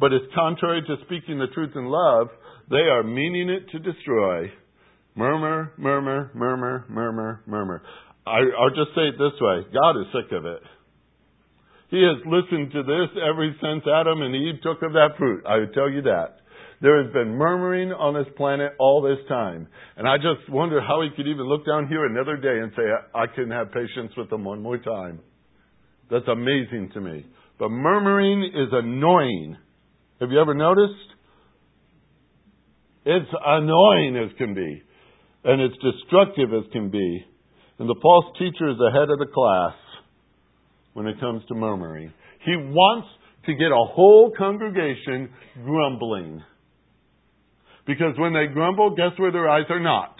but 0.00 0.12
is 0.12 0.22
contrary 0.34 0.82
to 0.82 0.96
speaking 1.06 1.38
the 1.38 1.52
truth 1.54 1.72
in 1.74 1.86
love. 1.86 2.28
They 2.70 2.76
are 2.76 3.02
meaning 3.02 3.50
it 3.50 3.70
to 3.72 3.78
destroy. 3.78 4.50
Murmur, 5.14 5.72
murmur, 5.76 6.30
murmur, 6.34 6.84
murmur, 6.88 7.42
murmur. 7.46 7.82
I, 8.26 8.38
I'll 8.60 8.70
just 8.70 8.94
say 8.94 9.08
it 9.08 9.18
this 9.18 9.40
way 9.40 9.66
God 9.72 10.00
is 10.00 10.06
sick 10.12 10.32
of 10.32 10.44
it. 10.46 10.62
He 11.90 12.02
has 12.04 12.20
listened 12.26 12.70
to 12.72 12.82
this 12.82 13.10
ever 13.16 13.48
since 13.62 13.82
Adam 13.88 14.20
and 14.20 14.34
Eve 14.34 14.60
took 14.62 14.82
of 14.82 14.92
that 14.92 15.16
fruit. 15.16 15.44
I 15.48 15.56
would 15.58 15.72
tell 15.72 15.90
you 15.90 16.02
that. 16.02 16.36
There 16.80 17.02
has 17.02 17.12
been 17.12 17.34
murmuring 17.34 17.90
on 17.92 18.14
this 18.14 18.32
planet 18.36 18.72
all 18.78 19.02
this 19.02 19.26
time. 19.26 19.66
And 19.96 20.06
I 20.06 20.16
just 20.16 20.48
wonder 20.50 20.80
how 20.80 21.02
he 21.02 21.08
could 21.16 21.26
even 21.26 21.48
look 21.48 21.66
down 21.66 21.88
here 21.88 22.06
another 22.06 22.36
day 22.36 22.60
and 22.62 22.70
say, 22.76 22.82
I 23.14 23.26
can 23.26 23.50
have 23.50 23.72
patience 23.72 24.12
with 24.16 24.30
them 24.30 24.44
one 24.44 24.62
more 24.62 24.78
time. 24.78 25.20
That's 26.10 26.28
amazing 26.28 26.90
to 26.94 27.00
me. 27.00 27.26
But 27.58 27.70
murmuring 27.70 28.44
is 28.54 28.68
annoying. 28.70 29.56
Have 30.20 30.30
you 30.32 30.40
ever 30.40 30.54
noticed? 30.54 30.94
It's 33.04 33.30
annoying 33.46 34.16
as 34.16 34.36
can 34.36 34.54
be. 34.54 34.82
And 35.44 35.62
it's 35.62 35.76
destructive 35.76 36.52
as 36.52 36.70
can 36.72 36.90
be. 36.90 37.24
And 37.78 37.88
the 37.88 37.98
false 38.02 38.26
teacher 38.38 38.68
is 38.68 38.76
ahead 38.80 39.10
of 39.10 39.18
the 39.18 39.32
class 39.32 39.74
when 40.94 41.06
it 41.06 41.20
comes 41.20 41.42
to 41.48 41.54
murmuring. 41.54 42.12
He 42.44 42.56
wants 42.56 43.08
to 43.46 43.54
get 43.54 43.70
a 43.70 43.86
whole 43.94 44.32
congregation 44.36 45.30
grumbling. 45.64 46.42
Because 47.86 48.18
when 48.18 48.34
they 48.34 48.52
grumble, 48.52 48.90
guess 48.96 49.16
where 49.16 49.32
their 49.32 49.48
eyes 49.48 49.64
are 49.70 49.80
not? 49.80 50.16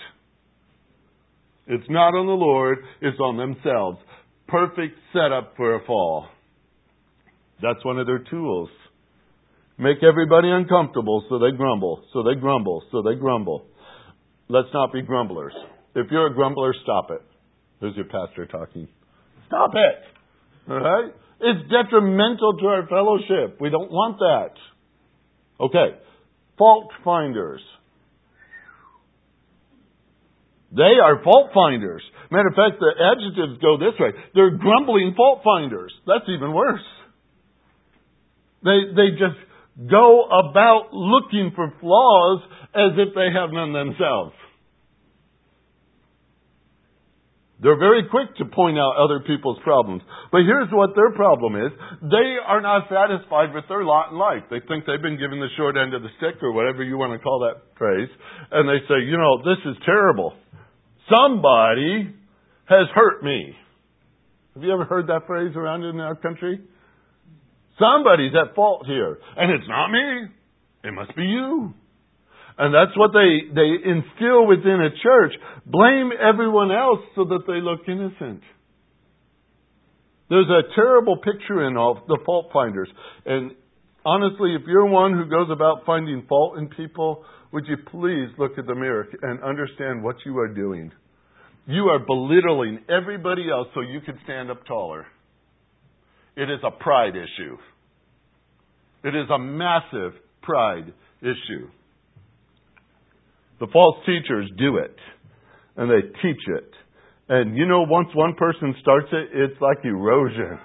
It's 1.66 1.90
not 1.90 2.14
on 2.14 2.26
the 2.26 2.32
Lord, 2.32 2.78
it's 3.02 3.18
on 3.20 3.36
themselves. 3.36 3.98
Perfect 4.46 4.96
setup 5.12 5.54
for 5.56 5.74
a 5.74 5.84
fall. 5.84 6.26
That's 7.60 7.84
one 7.84 7.98
of 7.98 8.06
their 8.06 8.24
tools. 8.30 8.70
Make 9.78 9.98
everybody 10.02 10.50
uncomfortable 10.50 11.24
so 11.28 11.38
they 11.38 11.56
grumble, 11.56 12.02
so 12.12 12.24
they 12.24 12.38
grumble, 12.38 12.82
so 12.90 13.02
they 13.02 13.14
grumble. 13.14 13.64
Let's 14.48 14.68
not 14.74 14.92
be 14.92 15.02
grumblers. 15.02 15.52
If 15.94 16.10
you're 16.10 16.26
a 16.26 16.34
grumbler, 16.34 16.74
stop 16.82 17.10
it. 17.10 17.22
There's 17.80 17.94
your 17.94 18.06
pastor 18.06 18.46
talking. 18.46 18.88
Stop 19.46 19.70
it. 19.74 20.70
All 20.70 20.80
right? 20.80 21.12
It's 21.40 21.70
detrimental 21.70 22.58
to 22.58 22.66
our 22.66 22.86
fellowship. 22.88 23.60
We 23.60 23.70
don't 23.70 23.90
want 23.90 24.18
that. 24.18 25.64
Okay. 25.64 25.98
Fault 26.58 26.90
finders. 27.04 27.60
They 30.72 30.98
are 31.02 31.22
fault 31.22 31.50
finders. 31.54 32.02
Matter 32.30 32.48
of 32.48 32.54
fact, 32.54 32.80
the 32.80 32.92
adjectives 32.98 33.62
go 33.62 33.78
this 33.78 33.98
way. 33.98 34.10
They're 34.34 34.56
grumbling 34.58 35.14
fault 35.16 35.40
finders. 35.44 35.92
That's 36.06 36.28
even 36.28 36.52
worse. 36.52 36.84
They, 38.64 38.92
they 38.94 39.10
just 39.12 39.38
go 39.78 40.24
about 40.26 40.92
looking 40.92 41.52
for 41.54 41.72
flaws 41.80 42.42
as 42.74 42.98
if 42.98 43.14
they 43.14 43.30
have 43.32 43.50
none 43.52 43.72
themselves. 43.72 44.34
They're 47.60 47.78
very 47.78 48.06
quick 48.08 48.36
to 48.38 48.44
point 48.44 48.78
out 48.78 48.94
other 49.02 49.18
people's 49.26 49.58
problems. 49.64 50.02
But 50.30 50.46
here's 50.46 50.70
what 50.70 50.94
their 50.94 51.10
problem 51.10 51.56
is. 51.56 51.72
They 52.02 52.38
are 52.46 52.60
not 52.60 52.86
satisfied 52.86 53.52
with 53.52 53.64
their 53.68 53.82
lot 53.82 54.12
in 54.12 54.18
life. 54.18 54.46
They 54.48 54.62
think 54.68 54.86
they've 54.86 55.02
been 55.02 55.18
given 55.18 55.40
the 55.40 55.50
short 55.56 55.76
end 55.76 55.92
of 55.92 56.02
the 56.02 56.14
stick 56.18 56.40
or 56.42 56.52
whatever 56.52 56.84
you 56.84 56.96
want 56.96 57.18
to 57.18 57.18
call 57.18 57.40
that 57.50 57.74
phrase. 57.76 58.08
And 58.52 58.68
they 58.68 58.78
say, 58.86 59.02
you 59.02 59.18
know, 59.18 59.42
this 59.42 59.58
is 59.66 59.74
terrible. 59.84 60.34
Somebody 61.10 62.14
has 62.66 62.86
hurt 62.94 63.24
me. 63.24 63.56
Have 64.54 64.62
you 64.62 64.72
ever 64.72 64.84
heard 64.84 65.08
that 65.08 65.26
phrase 65.26 65.56
around 65.56 65.82
in 65.82 65.98
our 65.98 66.14
country? 66.14 66.60
Somebody's 67.78 68.32
at 68.34 68.54
fault 68.54 68.86
here. 68.86 69.18
And 69.36 69.52
it's 69.52 69.68
not 69.68 69.88
me. 69.88 70.28
It 70.84 70.92
must 70.92 71.14
be 71.16 71.22
you. 71.22 71.74
And 72.58 72.74
that's 72.74 72.96
what 72.96 73.12
they, 73.12 73.54
they 73.54 73.88
instill 73.88 74.46
within 74.46 74.80
a 74.82 74.90
church. 75.02 75.32
Blame 75.64 76.10
everyone 76.18 76.72
else 76.72 77.00
so 77.14 77.24
that 77.24 77.44
they 77.46 77.60
look 77.60 77.80
innocent. 77.86 78.42
There's 80.28 80.48
a 80.50 80.74
terrible 80.74 81.18
picture 81.18 81.66
in 81.68 81.76
all 81.76 82.02
the 82.06 82.18
fault 82.26 82.50
finders. 82.52 82.88
And 83.24 83.52
honestly, 84.04 84.54
if 84.54 84.62
you're 84.66 84.86
one 84.86 85.12
who 85.12 85.30
goes 85.30 85.48
about 85.50 85.86
finding 85.86 86.26
fault 86.28 86.58
in 86.58 86.68
people, 86.68 87.24
would 87.52 87.64
you 87.66 87.76
please 87.90 88.28
look 88.38 88.58
at 88.58 88.66
the 88.66 88.74
mirror 88.74 89.06
and 89.22 89.42
understand 89.42 90.02
what 90.02 90.16
you 90.26 90.36
are 90.38 90.52
doing? 90.52 90.90
You 91.66 91.84
are 91.84 91.98
belittling 91.98 92.80
everybody 92.90 93.50
else 93.50 93.68
so 93.74 93.80
you 93.80 94.00
can 94.00 94.18
stand 94.24 94.50
up 94.50 94.66
taller. 94.66 95.06
It 96.38 96.48
is 96.50 96.60
a 96.64 96.70
pride 96.70 97.16
issue. 97.16 97.56
It 99.02 99.16
is 99.16 99.28
a 99.28 99.38
massive 99.38 100.12
pride 100.40 100.92
issue. 101.20 101.66
The 103.58 103.66
false 103.72 103.96
teachers 104.06 104.48
do 104.56 104.76
it, 104.76 104.94
and 105.76 105.90
they 105.90 106.06
teach 106.22 106.42
it. 106.46 106.70
And 107.28 107.56
you 107.56 107.66
know, 107.66 107.84
once 107.88 108.08
one 108.14 108.34
person 108.34 108.72
starts 108.80 109.08
it, 109.10 109.30
it's 109.34 109.60
like 109.60 109.78
erosion. 109.84 110.60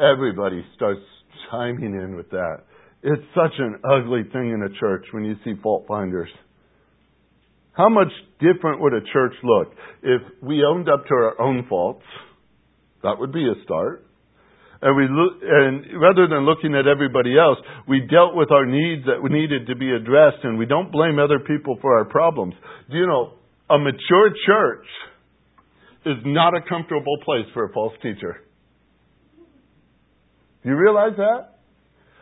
Everybody 0.00 0.64
starts 0.74 1.02
chiming 1.50 2.00
in 2.02 2.16
with 2.16 2.30
that. 2.30 2.62
It's 3.02 3.22
such 3.34 3.52
an 3.58 3.78
ugly 3.84 4.22
thing 4.32 4.50
in 4.52 4.62
a 4.62 4.80
church 4.80 5.04
when 5.12 5.24
you 5.24 5.34
see 5.44 5.52
fault 5.62 5.84
finders. 5.86 6.30
How 7.72 7.90
much 7.90 8.08
different 8.40 8.80
would 8.80 8.94
a 8.94 9.00
church 9.12 9.34
look 9.42 9.68
if 10.02 10.22
we 10.42 10.64
owned 10.64 10.88
up 10.88 11.06
to 11.06 11.14
our 11.14 11.40
own 11.40 11.66
faults? 11.68 12.04
That 13.02 13.18
would 13.18 13.32
be 13.32 13.44
a 13.44 13.62
start. 13.64 14.06
And 14.82 14.96
we 14.96 15.04
look, 15.04 15.42
and 15.42 16.00
rather 16.00 16.26
than 16.26 16.46
looking 16.46 16.74
at 16.74 16.86
everybody 16.86 17.38
else, 17.38 17.58
we 17.86 18.00
dealt 18.00 18.34
with 18.34 18.50
our 18.50 18.64
needs 18.64 19.04
that 19.04 19.20
needed 19.22 19.66
to 19.66 19.76
be 19.76 19.92
addressed, 19.92 20.42
and 20.42 20.58
we 20.58 20.64
don't 20.64 20.90
blame 20.90 21.18
other 21.18 21.38
people 21.38 21.76
for 21.82 21.98
our 21.98 22.06
problems. 22.06 22.54
Do 22.90 22.96
you 22.96 23.06
know 23.06 23.34
a 23.68 23.78
mature 23.78 24.30
church 24.46 24.86
is 26.06 26.16
not 26.24 26.54
a 26.54 26.62
comfortable 26.66 27.18
place 27.24 27.44
for 27.52 27.66
a 27.66 27.72
false 27.72 27.92
teacher? 28.02 28.40
Do 30.62 30.70
you 30.70 30.76
realize 30.76 31.16
that? 31.16 31.58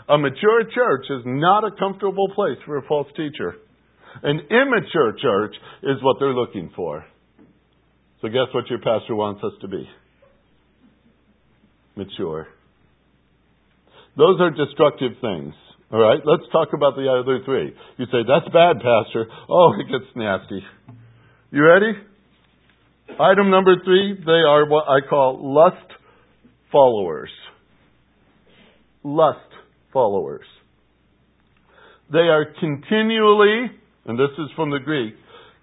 A 0.09 0.19
mature 0.19 0.65
church 0.75 1.05
is 1.11 1.23
not 1.27 1.65
a 1.65 1.71
comfortable 1.79 2.29
place 2.35 2.59
for 2.67 2.79
a 2.79 2.83
false 2.88 3.09
teacher. 3.17 3.55
An 4.23 4.41
immature 4.50 5.15
church 5.21 5.55
is 5.83 6.03
what 6.03 6.17
they're 6.19 6.35
looking 6.35 6.71
for. 6.75 7.05
So, 8.21 8.29
guess 8.29 8.53
what 8.53 8.69
your 8.69 8.79
pastor 8.81 9.15
wants 9.15 9.45
us 9.45 9.53
to 9.61 9.69
be? 9.69 9.88
Mature. 11.99 12.49
Those 14.17 14.40
are 14.40 14.50
destructive 14.50 15.12
things. 15.21 15.52
All 15.93 16.00
right, 16.00 16.21
let's 16.25 16.50
talk 16.50 16.69
about 16.73 16.97
the 16.97 17.09
other 17.09 17.45
three. 17.45 17.75
You 17.99 18.07
say, 18.07 18.25
that's 18.26 18.52
bad, 18.52 18.76
Pastor. 18.76 19.26
Oh, 19.49 19.73
it 19.78 19.90
gets 19.90 20.11
nasty. 20.17 20.62
You 21.50 21.64
ready? 21.64 21.93
Item 23.21 23.50
number 23.50 23.75
three, 23.85 24.17
they 24.25 24.33
are 24.49 24.67
what 24.69 24.85
I 24.88 25.07
call 25.07 25.55
lust 25.55 25.93
followers. 26.73 27.31
Lust 29.02 29.38
followers. 29.93 30.47
They 32.11 32.19
are 32.19 32.47
continually 32.61 33.71
and 34.09 34.19
this 34.19 34.33
is 34.38 34.49
from 34.57 34.71
the 34.71 34.81
Greek, 34.81 35.14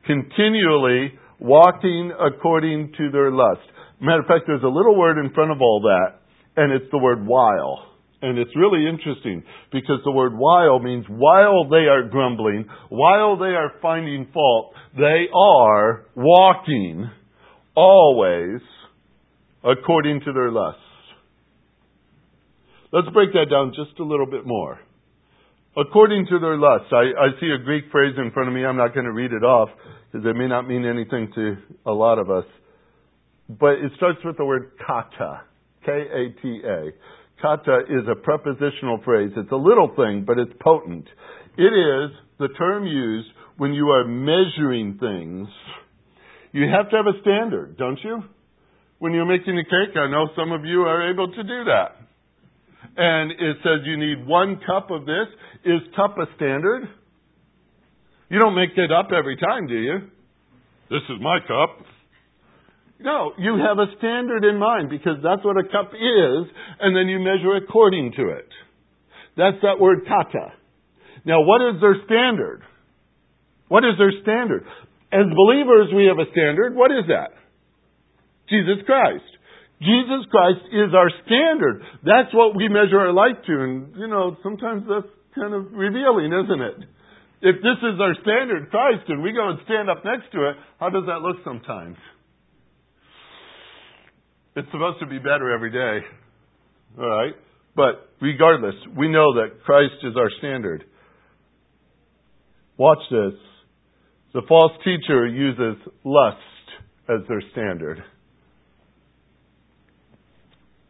continually 0.05 1.17
walking 1.39 2.13
according 2.13 2.93
to 2.95 3.09
their 3.11 3.31
lust. 3.31 3.65
Matter 3.99 4.21
of 4.21 4.27
fact, 4.27 4.43
there's 4.45 4.63
a 4.63 4.67
little 4.67 4.95
word 4.95 5.17
in 5.17 5.33
front 5.33 5.51
of 5.51 5.57
all 5.59 5.81
that, 5.81 6.21
and 6.55 6.71
it's 6.71 6.89
the 6.91 6.97
word 6.97 7.25
while. 7.25 7.91
And 8.21 8.39
it's 8.39 8.55
really 8.55 8.87
interesting 8.87 9.43
because 9.71 9.99
the 10.03 10.11
word 10.11 10.33
while 10.35 10.79
means 10.79 11.05
while 11.07 11.69
they 11.69 11.85
are 11.87 12.07
grumbling, 12.09 12.65
while 12.89 13.37
they 13.37 13.53
are 13.53 13.73
finding 13.81 14.27
fault, 14.33 14.73
they 14.97 15.25
are 15.35 16.05
walking 16.15 17.09
always 17.75 18.61
according 19.63 20.21
to 20.21 20.33
their 20.33 20.51
lusts. 20.51 20.81
Let's 22.91 23.09
break 23.09 23.33
that 23.33 23.47
down 23.51 23.73
just 23.75 23.99
a 23.99 24.03
little 24.03 24.25
bit 24.25 24.45
more 24.45 24.79
according 25.77 26.25
to 26.27 26.39
their 26.39 26.57
lusts. 26.57 26.87
I, 26.91 27.11
I 27.19 27.39
see 27.39 27.49
a 27.49 27.63
Greek 27.63 27.85
phrase 27.91 28.15
in 28.17 28.31
front 28.31 28.49
of 28.49 28.55
me. 28.55 28.65
I'm 28.65 28.77
not 28.77 28.93
going 28.93 29.05
to 29.05 29.11
read 29.11 29.31
it 29.33 29.43
off 29.43 29.69
because 30.11 30.25
it 30.25 30.35
may 30.35 30.47
not 30.47 30.67
mean 30.67 30.85
anything 30.85 31.31
to 31.35 31.55
a 31.85 31.91
lot 31.91 32.19
of 32.19 32.29
us. 32.29 32.45
But 33.49 33.73
it 33.73 33.91
starts 33.97 34.19
with 34.23 34.37
the 34.37 34.45
word 34.45 34.71
kata. 34.85 35.41
K-A-T-A. 35.85 36.91
Kata 37.41 37.79
is 37.89 38.07
a 38.09 38.15
prepositional 38.15 39.01
phrase. 39.03 39.31
It's 39.35 39.51
a 39.51 39.55
little 39.55 39.91
thing, 39.95 40.23
but 40.25 40.37
it's 40.37 40.53
potent. 40.61 41.05
It 41.57 41.73
is 41.73 42.11
the 42.39 42.49
term 42.57 42.85
used 42.85 43.27
when 43.57 43.73
you 43.73 43.89
are 43.89 44.05
measuring 44.05 44.97
things. 44.99 45.47
You 46.51 46.63
have 46.69 46.89
to 46.89 46.95
have 46.97 47.07
a 47.07 47.21
standard, 47.21 47.77
don't 47.77 47.99
you? 48.03 48.23
When 48.99 49.13
you're 49.13 49.25
making 49.25 49.59
a 49.59 49.63
cake, 49.63 49.95
I 49.95 50.09
know 50.09 50.29
some 50.35 50.51
of 50.51 50.65
you 50.65 50.81
are 50.81 51.11
able 51.11 51.27
to 51.27 51.43
do 51.43 51.63
that 51.65 52.05
and 52.97 53.31
it 53.31 53.57
says 53.63 53.85
you 53.85 53.97
need 53.97 54.25
one 54.25 54.59
cup 54.65 54.91
of 54.91 55.05
this. 55.05 55.27
Is 55.65 55.81
cup 55.95 56.17
a 56.17 56.25
standard? 56.35 56.83
You 58.29 58.39
don't 58.39 58.55
make 58.55 58.71
it 58.77 58.91
up 58.91 59.09
every 59.15 59.37
time, 59.37 59.67
do 59.67 59.75
you? 59.75 59.97
This 60.89 61.01
is 61.09 61.17
my 61.21 61.39
cup. 61.39 61.85
No, 62.99 63.33
you 63.37 63.57
have 63.59 63.77
a 63.77 63.91
standard 63.97 64.45
in 64.45 64.57
mind 64.57 64.89
because 64.89 65.19
that's 65.21 65.43
what 65.43 65.57
a 65.57 65.67
cup 65.67 65.91
is, 65.93 66.41
and 66.79 66.95
then 66.95 67.07
you 67.07 67.19
measure 67.19 67.55
according 67.57 68.13
to 68.17 68.29
it. 68.29 68.49
That's 69.35 69.57
that 69.63 69.79
word 69.79 70.07
kata. 70.07 70.53
Now, 71.25 71.43
what 71.43 71.61
is 71.61 71.81
their 71.81 71.97
standard? 72.05 72.63
What 73.67 73.83
is 73.83 73.97
their 73.97 74.13
standard? 74.21 74.63
As 75.11 75.25
believers, 75.27 75.91
we 75.93 76.05
have 76.05 76.19
a 76.19 76.31
standard. 76.31 76.75
What 76.75 76.91
is 76.91 77.05
that? 77.09 77.35
Jesus 78.49 78.85
Christ. 78.85 79.25
Jesus 79.81 80.23
Christ 80.31 80.63
is 80.71 80.95
our 80.95 81.11
standard. 81.25 81.83
That's 82.03 82.31
what 82.31 82.55
we 82.55 82.69
measure 82.69 82.99
our 82.99 83.11
life 83.11 83.43
to. 83.45 83.53
And, 83.59 83.95
you 83.97 84.07
know, 84.07 84.37
sometimes 84.41 84.83
that's 84.87 85.11
kind 85.35 85.53
of 85.53 85.73
revealing, 85.73 86.31
isn't 86.31 86.61
it? 86.61 86.77
If 87.41 87.59
this 87.59 87.79
is 87.83 87.99
our 87.99 88.15
standard, 88.23 88.71
Christ, 88.71 89.03
and 89.09 89.21
we 89.21 89.33
go 89.33 89.49
and 89.49 89.59
stand 89.65 89.89
up 89.89 90.05
next 90.05 90.31
to 90.31 90.49
it, 90.49 90.55
how 90.79 90.89
does 90.89 91.03
that 91.07 91.19
look 91.19 91.43
sometimes? 91.43 91.97
It's 94.55 94.67
supposed 94.71 94.99
to 94.99 95.05
be 95.05 95.17
better 95.17 95.53
every 95.53 95.71
day. 95.71 96.05
All 96.97 97.09
right? 97.09 97.33
But 97.75 98.09
regardless, 98.21 98.75
we 98.97 99.09
know 99.09 99.33
that 99.35 99.63
Christ 99.65 99.95
is 100.03 100.15
our 100.17 100.29
standard. 100.39 100.85
Watch 102.77 102.99
this. 103.11 103.33
The 104.33 104.41
false 104.47 104.71
teacher 104.83 105.27
uses 105.27 105.75
lust 106.03 106.37
as 107.09 107.27
their 107.27 107.41
standard. 107.51 108.03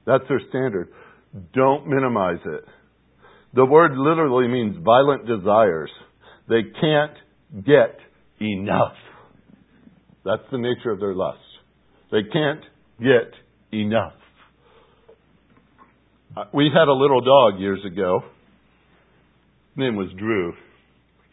That's 0.06 0.24
their 0.30 0.42
standard. 0.50 0.90
Don't 1.54 1.88
minimize 1.88 2.40
it. 2.46 2.66
The 3.56 3.66
word 3.66 3.98
literally 3.98 4.48
means 4.48 4.78
violent 4.84 5.26
desires. 5.26 5.90
They 6.48 6.62
can't 6.80 7.66
get 7.66 7.98
enough. 8.40 8.94
That's 10.24 10.44
the 10.52 10.58
nature 10.58 10.92
of 10.92 11.00
their 11.00 11.16
lust. 11.16 11.40
They 12.12 12.24
can't 12.32 12.62
get 13.00 13.34
enough. 13.82 14.14
Uh, 16.36 16.46
we 16.54 16.70
had 16.74 16.88
a 16.88 16.94
little 16.94 17.22
dog 17.22 17.60
years 17.60 17.80
ago. 17.86 18.22
His 19.74 19.78
name 19.78 19.96
was 19.96 20.10
Drew. 20.18 20.54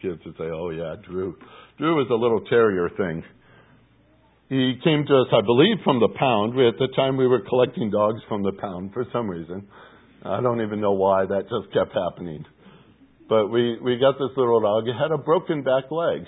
Kids 0.01 0.21
would 0.25 0.37
say, 0.37 0.45
oh 0.45 0.71
yeah, 0.71 0.97
Drew. 1.05 1.37
Drew 1.79 1.97
was 1.97 2.09
a 2.11 2.15
little 2.15 2.41
terrier 2.49 2.89
thing. 2.97 3.23
He 4.49 4.75
came 4.85 5.05
to 5.07 5.15
us, 5.15 5.29
I 5.33 5.41
believe, 5.41 5.79
from 5.83 5.99
the 5.99 6.11
pound. 6.19 6.53
At 6.61 6.79
the 6.79 6.89
time, 6.95 7.17
we 7.17 7.27
were 7.27 7.41
collecting 7.41 7.91
dogs 7.91 8.21
from 8.29 8.43
the 8.43 8.53
pound 8.53 8.93
for 8.93 9.07
some 9.13 9.29
reason. 9.29 9.67
I 10.25 10.41
don't 10.41 10.61
even 10.61 10.81
know 10.81 10.93
why 10.93 11.25
that 11.25 11.49
just 11.49 11.73
kept 11.73 11.95
happening. 11.95 12.45
But 13.29 13.49
we, 13.49 13.79
we 13.81 13.99
got 13.99 14.19
this 14.19 14.37
little 14.37 14.61
dog. 14.61 14.87
It 14.87 14.95
had 14.95 15.11
a 15.11 15.19
broken 15.19 15.63
back 15.63 15.91
leg. 15.91 16.27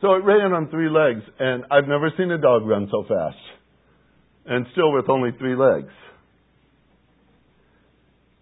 So 0.00 0.14
it 0.14 0.24
ran 0.24 0.52
on 0.52 0.68
three 0.68 0.90
legs, 0.90 1.22
and 1.38 1.64
I've 1.70 1.88
never 1.88 2.10
seen 2.18 2.30
a 2.30 2.38
dog 2.38 2.66
run 2.66 2.88
so 2.90 3.04
fast. 3.08 3.36
And 4.46 4.66
still 4.72 4.92
with 4.92 5.08
only 5.08 5.30
three 5.38 5.56
legs. 5.56 5.92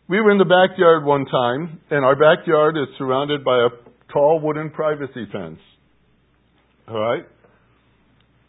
We 0.06 0.20
were 0.20 0.30
in 0.30 0.38
the 0.38 0.44
backyard 0.44 1.04
one 1.04 1.25
time, 1.25 1.80
and 1.90 2.04
our 2.04 2.14
backyard 2.14 2.76
is 2.76 2.88
surrounded 2.99 3.42
by 3.42 3.56
a 3.56 3.68
tall 4.12 4.38
wooden 4.42 4.70
privacy 4.70 5.26
fence. 5.32 5.61
All 6.87 7.00
right? 7.00 7.25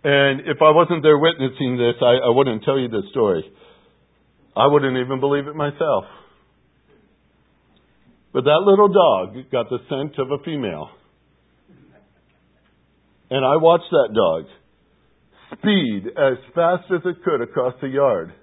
And 0.04 0.42
if 0.42 0.58
I 0.62 0.72
wasn't 0.72 1.02
there 1.02 1.18
witnessing 1.18 1.78
this, 1.78 1.96
I, 2.02 2.28
I 2.28 2.30
wouldn't 2.30 2.64
tell 2.64 2.78
you 2.78 2.90
this 2.90 3.10
story. 3.12 3.44
I 4.56 4.68
wouldn't 4.68 4.98
even 4.98 5.20
believe 5.20 5.48
it 5.48 5.56
myself. 5.56 6.06
But 8.34 8.44
that 8.44 8.62
little 8.66 8.90
dog 8.90 9.50
got 9.50 9.70
the 9.70 9.80
scent 9.90 10.20
of 10.20 10.30
a 10.30 10.44
female. 10.44 10.90
And 13.32 13.46
I 13.46 13.56
watched 13.56 13.90
that 13.92 14.10
dog 14.14 14.46
speed 15.58 16.08
as 16.18 16.38
fast 16.54 16.86
as 16.92 17.02
it 17.06 17.24
could 17.24 17.42
across 17.42 17.74
the 17.82 17.88
yard. 17.88 18.34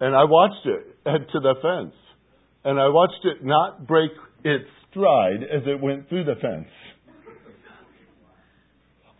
And 0.00 0.14
I 0.14 0.24
watched 0.24 0.66
it 0.66 0.96
head 1.06 1.26
to 1.32 1.40
the 1.40 1.54
fence. 1.60 1.94
And 2.64 2.78
I 2.78 2.88
watched 2.88 3.24
it 3.24 3.44
not 3.44 3.86
break 3.86 4.10
its 4.44 4.68
stride 4.90 5.42
as 5.42 5.62
it 5.66 5.80
went 5.80 6.08
through 6.08 6.24
the 6.24 6.34
fence. 6.40 6.68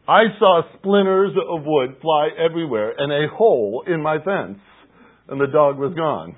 I 0.09 0.25
saw 0.39 0.63
splinters 0.79 1.33
of 1.37 1.63
wood 1.65 1.97
fly 2.03 2.31
everywhere 2.37 2.93
and 2.99 3.13
a 3.13 3.29
hole 3.33 3.85
in 3.87 4.03
my 4.03 4.17
fence, 4.19 4.59
and 5.29 5.41
the 5.41 5.47
dog 5.47 5.79
was 5.79 5.95
gone. 5.95 6.35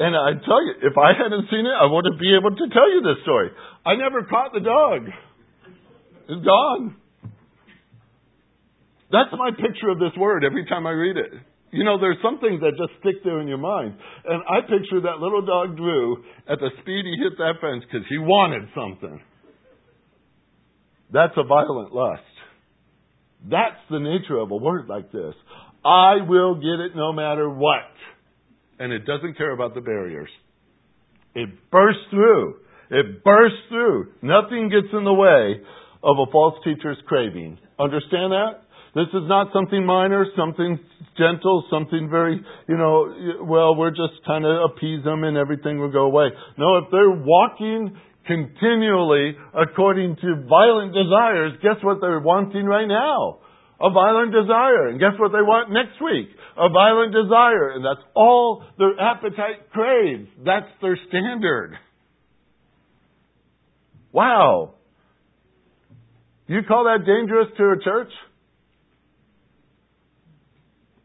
And 0.00 0.16
I 0.16 0.32
tell 0.32 0.64
you, 0.64 0.72
if 0.80 0.96
I 0.96 1.12
hadn't 1.12 1.44
seen 1.50 1.66
it, 1.66 1.76
I 1.76 1.84
wouldn't 1.92 2.18
be 2.18 2.34
able 2.34 2.56
to 2.56 2.66
tell 2.72 2.88
you 2.88 3.02
this 3.02 3.22
story. 3.22 3.50
I 3.84 3.96
never 3.96 4.24
caught 4.24 4.54
the 4.54 4.60
dog. 4.60 5.02
Gone. 6.30 6.96
That's 9.10 9.30
my 9.36 9.50
picture 9.50 9.90
of 9.90 9.98
this 9.98 10.12
word 10.16 10.44
every 10.44 10.64
time 10.66 10.86
I 10.86 10.90
read 10.90 11.16
it. 11.16 11.32
You 11.72 11.84
know, 11.84 11.98
there's 12.00 12.18
some 12.22 12.38
things 12.38 12.60
that 12.60 12.72
just 12.78 12.98
stick 13.00 13.22
there 13.24 13.40
in 13.40 13.48
your 13.48 13.58
mind. 13.58 13.94
And 14.24 14.42
I 14.48 14.60
picture 14.62 15.00
that 15.02 15.18
little 15.20 15.42
dog 15.44 15.76
Drew 15.76 16.24
at 16.48 16.58
the 16.58 16.70
speed 16.80 17.04
he 17.04 17.16
hit 17.22 17.38
that 17.38 17.54
fence 17.60 17.84
because 17.84 18.06
he 18.08 18.18
wanted 18.18 18.68
something. 18.74 19.20
That's 21.12 21.34
a 21.36 21.44
violent 21.44 21.92
lust. 21.92 22.22
That's 23.48 23.78
the 23.90 23.98
nature 23.98 24.38
of 24.38 24.50
a 24.50 24.56
word 24.56 24.86
like 24.88 25.10
this. 25.10 25.34
I 25.84 26.16
will 26.28 26.56
get 26.56 26.78
it 26.78 26.94
no 26.94 27.12
matter 27.12 27.48
what. 27.48 27.90
And 28.78 28.92
it 28.92 29.06
doesn't 29.06 29.36
care 29.36 29.52
about 29.52 29.74
the 29.74 29.80
barriers. 29.80 30.30
It 31.34 31.48
bursts 31.70 32.02
through. 32.10 32.56
It 32.90 33.24
bursts 33.24 33.58
through. 33.68 34.12
Nothing 34.22 34.68
gets 34.68 34.92
in 34.92 35.04
the 35.04 35.12
way 35.12 35.62
of 36.02 36.16
a 36.18 36.30
false 36.30 36.54
teacher's 36.64 36.98
craving. 37.06 37.58
Understand 37.78 38.32
that? 38.32 38.62
This 38.94 39.06
is 39.14 39.28
not 39.28 39.52
something 39.52 39.86
minor, 39.86 40.26
something 40.36 40.78
gentle, 41.16 41.64
something 41.70 42.08
very, 42.10 42.40
you 42.68 42.76
know, 42.76 43.44
well, 43.44 43.76
we're 43.76 43.90
just 43.90 44.18
kind 44.26 44.44
of 44.44 44.70
appease 44.70 45.04
them 45.04 45.22
and 45.22 45.36
everything 45.36 45.78
will 45.78 45.92
go 45.92 46.06
away. 46.06 46.28
No, 46.58 46.78
if 46.78 46.84
they're 46.90 47.10
walking 47.10 47.96
continually 48.26 49.36
according 49.54 50.16
to 50.16 50.44
violent 50.48 50.92
desires, 50.92 51.52
guess 51.62 51.82
what 51.82 51.98
they're 52.00 52.20
wanting 52.20 52.64
right 52.64 52.86
now? 52.86 53.38
A 53.80 53.90
violent 53.90 54.32
desire. 54.32 54.88
And 54.88 54.98
guess 54.98 55.14
what 55.18 55.32
they 55.32 55.40
want 55.40 55.70
next 55.70 56.02
week? 56.02 56.28
A 56.58 56.68
violent 56.68 57.14
desire. 57.14 57.70
And 57.70 57.84
that's 57.84 58.04
all 58.14 58.64
their 58.76 58.98
appetite 59.00 59.70
craves. 59.72 60.28
That's 60.44 60.68
their 60.82 60.98
standard. 61.08 61.78
Wow. 64.12 64.74
You 66.50 66.62
call 66.66 66.82
that 66.84 67.06
dangerous 67.06 67.46
to 67.56 67.62
a 67.62 67.78
church? 67.78 68.12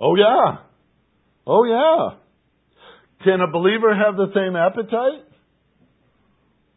Oh 0.01 0.15
yeah. 0.15 0.57
Oh 1.45 1.63
yeah. 1.65 2.17
Can 3.23 3.41
a 3.41 3.51
believer 3.51 3.93
have 3.95 4.15
the 4.15 4.33
same 4.33 4.55
appetite? 4.55 5.21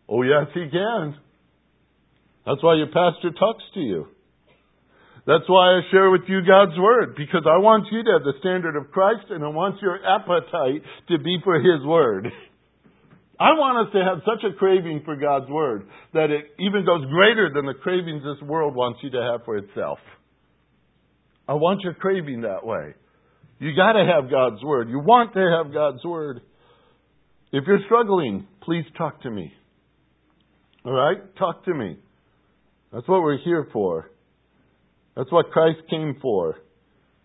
Oh, 0.06 0.22
yes, 0.22 0.48
he 0.52 0.68
can. 0.70 1.16
That's 2.44 2.62
why 2.62 2.76
your 2.76 2.88
pastor 2.88 3.30
talks 3.38 3.64
to 3.72 3.80
you. 3.80 4.06
That's 5.26 5.44
why 5.46 5.76
I 5.76 5.80
share 5.90 6.10
with 6.10 6.22
you 6.28 6.40
God's 6.46 6.78
Word, 6.78 7.14
because 7.16 7.44
I 7.44 7.58
want 7.58 7.86
you 7.90 8.02
to 8.02 8.10
have 8.12 8.22
the 8.22 8.32
standard 8.40 8.76
of 8.76 8.90
Christ 8.90 9.30
and 9.30 9.44
I 9.44 9.48
want 9.48 9.80
your 9.80 9.98
appetite 10.04 10.82
to 11.08 11.18
be 11.18 11.38
for 11.42 11.56
His 11.56 11.84
Word. 11.86 12.28
I 13.40 13.50
want 13.50 13.86
us 13.86 13.92
to 13.92 14.02
have 14.02 14.18
such 14.26 14.44
a 14.50 14.56
craving 14.56 15.02
for 15.04 15.14
God's 15.14 15.48
Word 15.48 15.86
that 16.12 16.30
it 16.30 16.46
even 16.58 16.84
goes 16.84 17.04
greater 17.08 17.50
than 17.54 17.66
the 17.66 17.74
cravings 17.74 18.22
this 18.22 18.42
world 18.48 18.74
wants 18.74 18.98
you 19.02 19.10
to 19.10 19.30
have 19.32 19.44
for 19.44 19.56
itself. 19.56 19.98
I 21.46 21.54
want 21.54 21.82
your 21.82 21.94
craving 21.94 22.42
that 22.42 22.66
way. 22.66 22.94
You 23.60 23.74
gotta 23.76 24.04
have 24.04 24.30
God's 24.30 24.62
Word. 24.62 24.88
You 24.88 24.98
want 24.98 25.34
to 25.34 25.62
have 25.62 25.72
God's 25.72 26.04
Word. 26.04 26.40
If 27.52 27.64
you're 27.66 27.80
struggling, 27.86 28.46
please 28.62 28.84
talk 28.96 29.22
to 29.22 29.30
me. 29.30 29.52
All 30.84 30.92
right? 30.92 31.18
Talk 31.36 31.64
to 31.64 31.74
me. 31.74 31.96
That's 32.92 33.06
what 33.08 33.22
we're 33.22 33.38
here 33.38 33.68
for. 33.72 34.10
That's 35.16 35.30
what 35.30 35.50
Christ 35.50 35.78
came 35.90 36.16
for. 36.20 36.56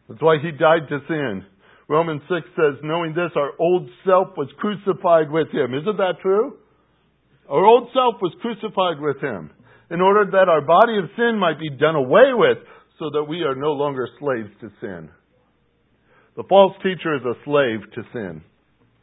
That's 0.08 0.22
why 0.22 0.38
he 0.42 0.52
died 0.52 0.90
to 0.90 1.00
sin. 1.08 1.46
Romans 1.90 2.22
6 2.30 2.48
says, 2.56 2.80
knowing 2.84 3.14
this, 3.14 3.32
our 3.36 3.52
old 3.60 3.90
self 4.06 4.30
was 4.38 4.48
crucified 4.58 5.30
with 5.30 5.50
him. 5.52 5.74
Isn't 5.74 5.98
that 5.98 6.22
true? 6.22 6.58
Our 7.50 7.66
old 7.66 7.90
self 7.94 8.16
was 8.22 8.34
crucified 8.42 9.00
with 9.00 9.22
him 9.22 9.52
in 9.92 10.02
order 10.02 10.32
that 10.32 10.50
our 10.50 10.62
body 10.62 10.98
of 10.98 11.12
sin 11.18 11.38
might 11.38 11.60
be 11.60 11.70
done 11.70 11.96
away 11.96 12.32
with 12.34 12.58
so 13.00 13.10
that 13.12 13.26
we 13.26 13.44
are 13.44 13.56
no 13.56 13.74
longer 13.74 14.08
slaves 14.20 14.50
to 14.62 14.72
sin. 14.80 15.10
The 16.38 16.44
false 16.48 16.74
teacher 16.78 17.16
is 17.16 17.22
a 17.22 17.36
slave 17.44 17.82
to 17.96 18.02
sin. 18.14 18.42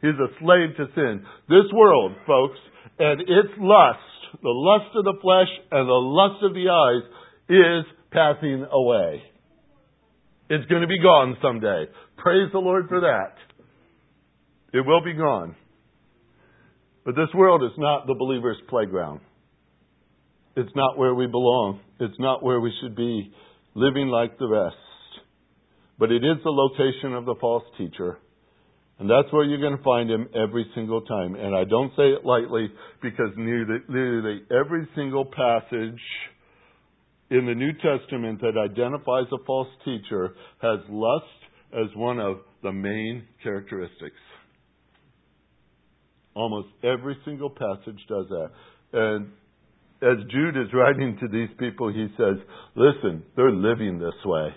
He's 0.01 0.17
a 0.17 0.33
slave 0.39 0.75
to 0.77 0.87
sin. 0.95 1.23
This 1.47 1.69
world, 1.71 2.13
folks, 2.25 2.57
and 2.97 3.21
its 3.21 3.53
lust 3.59 3.99
the 4.41 4.49
lust 4.49 4.95
of 4.95 5.03
the 5.03 5.19
flesh 5.21 5.51
and 5.71 5.87
the 5.87 5.93
lust 5.93 6.43
of 6.43 6.53
the 6.53 6.69
eyes 6.71 7.03
is 7.49 7.85
passing 8.11 8.65
away. 8.71 9.23
It's 10.53 10.65
going 10.65 10.81
to 10.81 10.87
be 10.87 10.99
gone 11.01 11.37
someday. 11.41 11.85
Praise 12.17 12.49
the 12.51 12.59
Lord 12.59 12.89
for 12.89 12.99
that. 12.99 13.35
It 14.77 14.85
will 14.85 15.01
be 15.01 15.13
gone. 15.13 15.55
But 17.05 17.15
this 17.15 17.29
world 17.33 17.63
is 17.63 17.71
not 17.77 18.05
the 18.05 18.15
believer's 18.15 18.57
playground. 18.67 19.21
It's 20.57 20.75
not 20.75 20.97
where 20.97 21.15
we 21.15 21.27
belong. 21.27 21.79
It's 22.01 22.19
not 22.19 22.43
where 22.43 22.59
we 22.59 22.73
should 22.81 22.97
be 22.97 23.33
living 23.75 24.09
like 24.09 24.37
the 24.39 24.47
rest. 24.49 24.75
But 25.97 26.11
it 26.11 26.21
is 26.21 26.43
the 26.43 26.49
location 26.49 27.13
of 27.13 27.23
the 27.23 27.35
false 27.39 27.63
teacher. 27.77 28.17
And 28.99 29.09
that's 29.09 29.31
where 29.31 29.45
you're 29.45 29.61
going 29.61 29.77
to 29.77 29.83
find 29.83 30.11
him 30.11 30.27
every 30.35 30.69
single 30.75 30.99
time. 30.99 31.35
And 31.35 31.55
I 31.55 31.63
don't 31.63 31.91
say 31.95 32.09
it 32.09 32.25
lightly 32.25 32.67
because 33.01 33.29
nearly 33.37 34.41
every 34.51 34.85
single 34.97 35.23
passage 35.23 36.01
in 37.31 37.45
the 37.45 37.55
New 37.55 37.71
Testament 37.73 38.41
that 38.41 38.59
identifies 38.59 39.25
a 39.31 39.43
false 39.45 39.69
teacher 39.85 40.35
has 40.61 40.79
lust 40.89 41.25
as 41.73 41.87
one 41.95 42.19
of 42.19 42.39
the 42.61 42.73
main 42.73 43.23
characteristics. 43.41 44.19
Almost 46.35 46.67
every 46.83 47.17
single 47.23 47.49
passage 47.49 47.99
does 48.09 48.25
that. 48.29 48.49
And 48.93 49.27
as 50.01 50.17
Jude 50.29 50.57
is 50.57 50.73
writing 50.73 51.17
to 51.21 51.27
these 51.29 51.49
people, 51.57 51.91
he 51.91 52.07
says, 52.17 52.35
listen, 52.75 53.23
they're 53.37 53.51
living 53.51 53.97
this 53.97 54.25
way. 54.25 54.49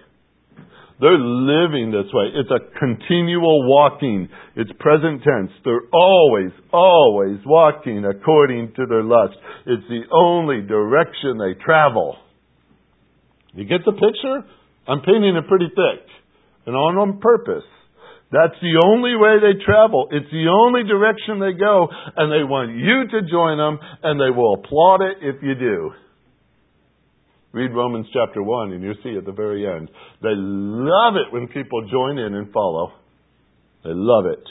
They're 1.00 1.18
living 1.18 1.92
this 1.92 2.12
way. 2.12 2.30
It's 2.34 2.50
a 2.50 2.78
continual 2.78 3.68
walking. 3.68 4.28
It's 4.56 4.70
present 4.80 5.22
tense. 5.22 5.50
They're 5.64 5.88
always, 5.92 6.50
always 6.72 7.38
walking 7.46 8.04
according 8.04 8.72
to 8.76 8.86
their 8.88 9.02
lust. 9.02 9.34
It's 9.66 9.82
the 9.88 10.02
only 10.12 10.60
direction 10.62 11.38
they 11.38 11.62
travel. 11.64 12.16
You 13.54 13.64
get 13.64 13.84
the 13.84 13.92
picture? 13.92 14.44
I'm 14.86 15.00
painting 15.00 15.36
it 15.36 15.48
pretty 15.48 15.68
thick 15.68 16.06
and 16.66 16.74
on 16.74 16.96
on 16.96 17.20
purpose. 17.20 17.64
That's 18.32 18.58
the 18.60 18.82
only 18.82 19.14
way 19.14 19.38
they 19.38 19.62
travel. 19.64 20.08
It's 20.10 20.30
the 20.32 20.50
only 20.50 20.82
direction 20.82 21.38
they 21.38 21.52
go, 21.58 21.86
and 22.16 22.32
they 22.32 22.42
want 22.42 22.74
you 22.74 23.06
to 23.14 23.30
join 23.30 23.58
them, 23.58 23.78
and 24.02 24.18
they 24.18 24.34
will 24.34 24.54
applaud 24.54 25.02
it 25.02 25.18
if 25.22 25.42
you 25.42 25.54
do. 25.54 25.92
Read 27.52 27.70
Romans 27.70 28.06
chapter 28.12 28.42
1, 28.42 28.72
and 28.72 28.82
you'll 28.82 28.98
see 29.04 29.16
at 29.16 29.24
the 29.24 29.32
very 29.32 29.64
end. 29.64 29.88
They 30.22 30.34
love 30.34 31.14
it 31.14 31.32
when 31.32 31.46
people 31.46 31.86
join 31.88 32.18
in 32.18 32.34
and 32.34 32.52
follow. 32.52 32.92
They 33.84 33.92
love 33.94 34.26
it. 34.26 34.42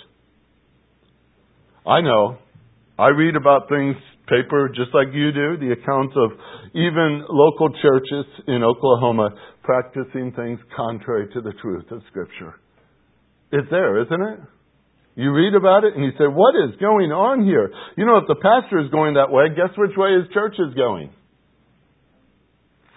I 1.86 2.00
know. 2.00 2.38
I 2.98 3.08
read 3.08 3.36
about 3.36 3.68
things, 3.68 3.98
paper, 4.28 4.70
just 4.70 4.94
like 4.94 5.08
you 5.14 5.32
do, 5.32 5.58
the 5.58 5.74
accounts 5.74 6.16
of 6.16 6.32
even 6.74 7.26
local 7.30 7.70
churches 7.82 8.26
in 8.48 8.64
Oklahoma 8.64 9.30
practicing 9.64 10.32
things 10.32 10.60
contrary 10.76 11.28
to 11.34 11.42
the 11.42 11.54
truth 11.62 11.86
of 11.92 12.02
Scripture. 12.10 12.56
It's 13.52 13.70
there, 13.70 14.02
isn't 14.02 14.22
it? 14.22 14.40
You 15.16 15.32
read 15.32 15.54
about 15.54 15.84
it 15.84 15.94
and 15.94 16.04
you 16.04 16.12
say, 16.18 16.26
what 16.26 16.56
is 16.58 16.76
going 16.82 17.12
on 17.14 17.46
here? 17.46 17.70
You 17.98 18.06
know, 18.06 18.18
if 18.18 18.26
the 18.28 18.42
pastor 18.42 18.82
is 18.82 18.90
going 18.90 19.14
that 19.14 19.30
way, 19.30 19.54
guess 19.54 19.70
which 19.78 19.94
way 19.96 20.18
his 20.18 20.32
church 20.34 20.58
is 20.58 20.74
going? 20.74 21.14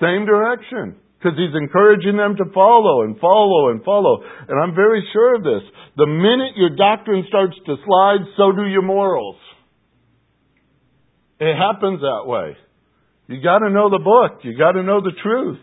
Same 0.00 0.24
direction. 0.24 0.96
Because 1.18 1.36
he's 1.36 1.56
encouraging 1.56 2.16
them 2.16 2.36
to 2.36 2.44
follow 2.52 3.02
and 3.02 3.18
follow 3.18 3.68
and 3.72 3.82
follow. 3.84 4.20
And 4.48 4.56
I'm 4.56 4.74
very 4.74 5.04
sure 5.12 5.36
of 5.36 5.42
this. 5.42 5.64
The 5.96 6.06
minute 6.06 6.56
your 6.56 6.76
doctrine 6.76 7.24
starts 7.28 7.56
to 7.66 7.76
slide, 7.84 8.24
so 8.36 8.52
do 8.52 8.64
your 8.68 8.84
morals. 8.84 9.36
It 11.38 11.54
happens 11.56 12.00
that 12.00 12.26
way. 12.26 12.56
You 13.28 13.42
gotta 13.42 13.70
know 13.70 13.90
the 13.90 13.98
book. 13.98 14.40
You 14.44 14.56
gotta 14.56 14.82
know 14.82 15.00
the 15.00 15.12
truth. 15.22 15.58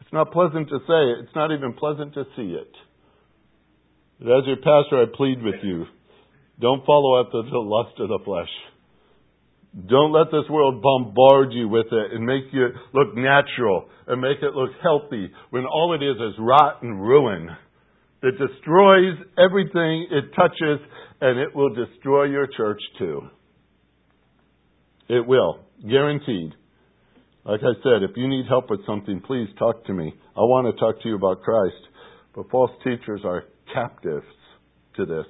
It's 0.00 0.12
not 0.12 0.32
pleasant 0.32 0.68
to 0.68 0.78
say 0.78 1.02
it. 1.12 1.24
It's 1.24 1.34
not 1.34 1.52
even 1.52 1.74
pleasant 1.74 2.14
to 2.14 2.24
see 2.36 2.56
it. 2.58 2.72
But 4.18 4.38
as 4.38 4.44
your 4.46 4.56
pastor, 4.56 5.02
I 5.02 5.04
plead 5.14 5.42
with 5.42 5.62
you. 5.62 5.86
Don't 6.60 6.84
follow 6.84 7.24
after 7.24 7.42
the 7.42 7.58
lust 7.58 7.98
of 8.00 8.08
the 8.08 8.18
flesh. 8.24 8.50
Don't 9.86 10.12
let 10.12 10.26
this 10.32 10.50
world 10.50 10.82
bombard 10.82 11.52
you 11.52 11.68
with 11.68 11.86
it 11.92 12.12
and 12.12 12.26
make 12.26 12.52
you 12.52 12.68
look 12.92 13.14
natural 13.14 13.86
and 14.08 14.20
make 14.20 14.42
it 14.42 14.54
look 14.54 14.70
healthy 14.82 15.30
when 15.50 15.64
all 15.64 15.94
it 15.94 16.04
is 16.04 16.16
is 16.16 16.38
rot 16.40 16.82
and 16.82 17.00
ruin. 17.00 17.48
It 18.22 18.32
destroys 18.32 19.14
everything 19.38 20.08
it 20.10 20.34
touches 20.34 20.80
and 21.20 21.38
it 21.38 21.54
will 21.54 21.72
destroy 21.72 22.24
your 22.24 22.48
church 22.48 22.80
too. 22.98 23.22
It 25.10 25.26
will. 25.26 25.58
Guaranteed. 25.82 26.52
Like 27.44 27.60
I 27.62 27.74
said, 27.82 28.08
if 28.08 28.16
you 28.16 28.28
need 28.28 28.46
help 28.48 28.70
with 28.70 28.86
something, 28.86 29.20
please 29.26 29.48
talk 29.58 29.84
to 29.86 29.92
me. 29.92 30.14
I 30.36 30.40
want 30.40 30.72
to 30.72 30.78
talk 30.78 31.02
to 31.02 31.08
you 31.08 31.16
about 31.16 31.42
Christ. 31.42 31.82
But 32.32 32.48
false 32.48 32.70
teachers 32.84 33.22
are 33.24 33.42
captives 33.74 34.26
to 34.96 35.06
this. 35.06 35.26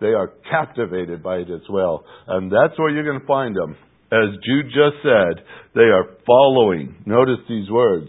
They 0.00 0.08
are 0.08 0.32
captivated 0.50 1.22
by 1.22 1.36
it 1.36 1.50
as 1.50 1.60
well. 1.70 2.04
And 2.26 2.50
that's 2.50 2.76
where 2.80 2.90
you're 2.90 3.04
going 3.04 3.20
to 3.20 3.26
find 3.26 3.54
them. 3.54 3.76
As 4.10 4.34
Jude 4.44 4.66
just 4.66 4.96
said, 5.04 5.44
they 5.76 5.82
are 5.82 6.16
following. 6.26 6.96
Notice 7.06 7.38
these 7.48 7.70
words. 7.70 8.08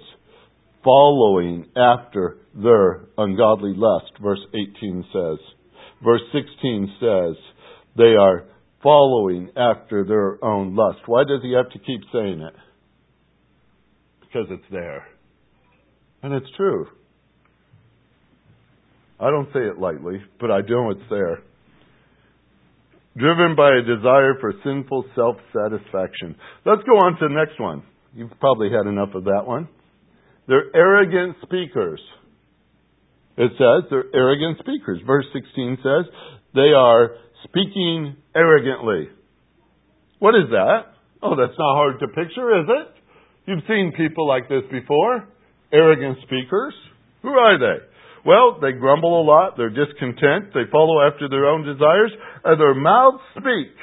Following 0.83 1.67
after 1.77 2.37
their 2.55 3.01
ungodly 3.19 3.73
lust, 3.75 4.13
verse 4.19 4.41
18 4.49 5.05
says. 5.13 5.37
Verse 6.03 6.21
16 6.33 6.95
says, 6.99 7.35
they 7.95 8.15
are 8.19 8.45
following 8.83 9.49
after 9.55 10.03
their 10.03 10.43
own 10.43 10.75
lust. 10.75 10.99
Why 11.05 11.23
does 11.23 11.41
he 11.41 11.53
have 11.53 11.71
to 11.71 11.79
keep 11.79 12.01
saying 12.11 12.41
it? 12.41 12.53
Because 14.21 14.47
it's 14.49 14.71
there. 14.71 15.07
And 16.21 16.33
it's 16.33 16.49
true. 16.57 16.87
I 19.19 19.29
don't 19.29 19.47
say 19.53 19.61
it 19.61 19.79
lightly, 19.79 20.21
but 20.39 20.51
I 20.51 20.59
know 20.61 20.91
it's 20.91 21.09
there. 21.09 21.39
Driven 23.15 23.55
by 23.55 23.69
a 23.69 23.81
desire 23.81 24.33
for 24.41 24.53
sinful 24.63 25.05
self 25.15 25.37
satisfaction. 25.53 26.35
Let's 26.65 26.81
go 26.83 26.93
on 26.93 27.13
to 27.19 27.27
the 27.27 27.33
next 27.33 27.59
one. 27.59 27.83
You've 28.15 28.37
probably 28.39 28.69
had 28.69 28.87
enough 28.87 29.15
of 29.15 29.25
that 29.25 29.43
one. 29.45 29.69
They're 30.47 30.75
arrogant 30.75 31.37
speakers. 31.43 32.01
It 33.37 33.51
says 33.51 33.89
they're 33.89 34.13
arrogant 34.13 34.59
speakers. 34.59 34.99
Verse 35.05 35.25
16 35.33 35.77
says 35.81 36.11
they 36.53 36.73
are 36.75 37.15
speaking 37.45 38.17
arrogantly. 38.35 39.09
What 40.19 40.35
is 40.35 40.49
that? 40.51 40.93
Oh, 41.21 41.35
that's 41.35 41.57
not 41.57 41.75
hard 41.75 41.99
to 41.99 42.07
picture, 42.07 42.59
is 42.59 42.65
it? 42.67 42.87
You've 43.45 43.63
seen 43.67 43.93
people 43.95 44.27
like 44.27 44.49
this 44.49 44.63
before. 44.71 45.27
Arrogant 45.71 46.17
speakers. 46.23 46.73
Who 47.21 47.29
are 47.29 47.59
they? 47.59 47.83
Well, 48.25 48.59
they 48.61 48.71
grumble 48.71 49.21
a 49.21 49.25
lot, 49.25 49.57
they're 49.57 49.69
discontent, 49.69 50.53
they 50.53 50.63
follow 50.71 51.05
after 51.05 51.27
their 51.27 51.45
own 51.45 51.65
desires, 51.65 52.11
and 52.45 52.59
their 52.59 52.73
mouths 52.73 53.19
speak. 53.31 53.75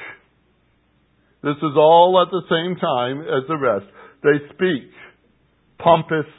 This 1.43 1.57
is 1.57 1.75
all 1.75 2.23
at 2.25 2.31
the 2.31 2.41
same 2.49 2.75
time 2.75 3.21
as 3.21 3.47
the 3.47 3.57
rest. 3.57 3.85
They 4.23 4.39
speak 4.53 4.91
pompous 5.77 6.31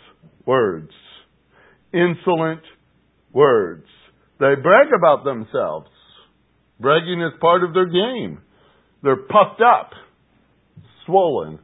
words, 0.46 0.90
insolent 1.92 2.62
words. 3.32 3.86
They 4.40 4.54
brag 4.60 4.88
about 4.96 5.24
themselves. 5.24 5.88
Bragging 6.82 7.22
is 7.22 7.32
part 7.40 7.62
of 7.62 7.74
their 7.74 7.86
game. 7.86 8.40
They're 9.02 9.16
puffed 9.16 9.62
up, 9.62 9.90
swollen. 11.06 11.60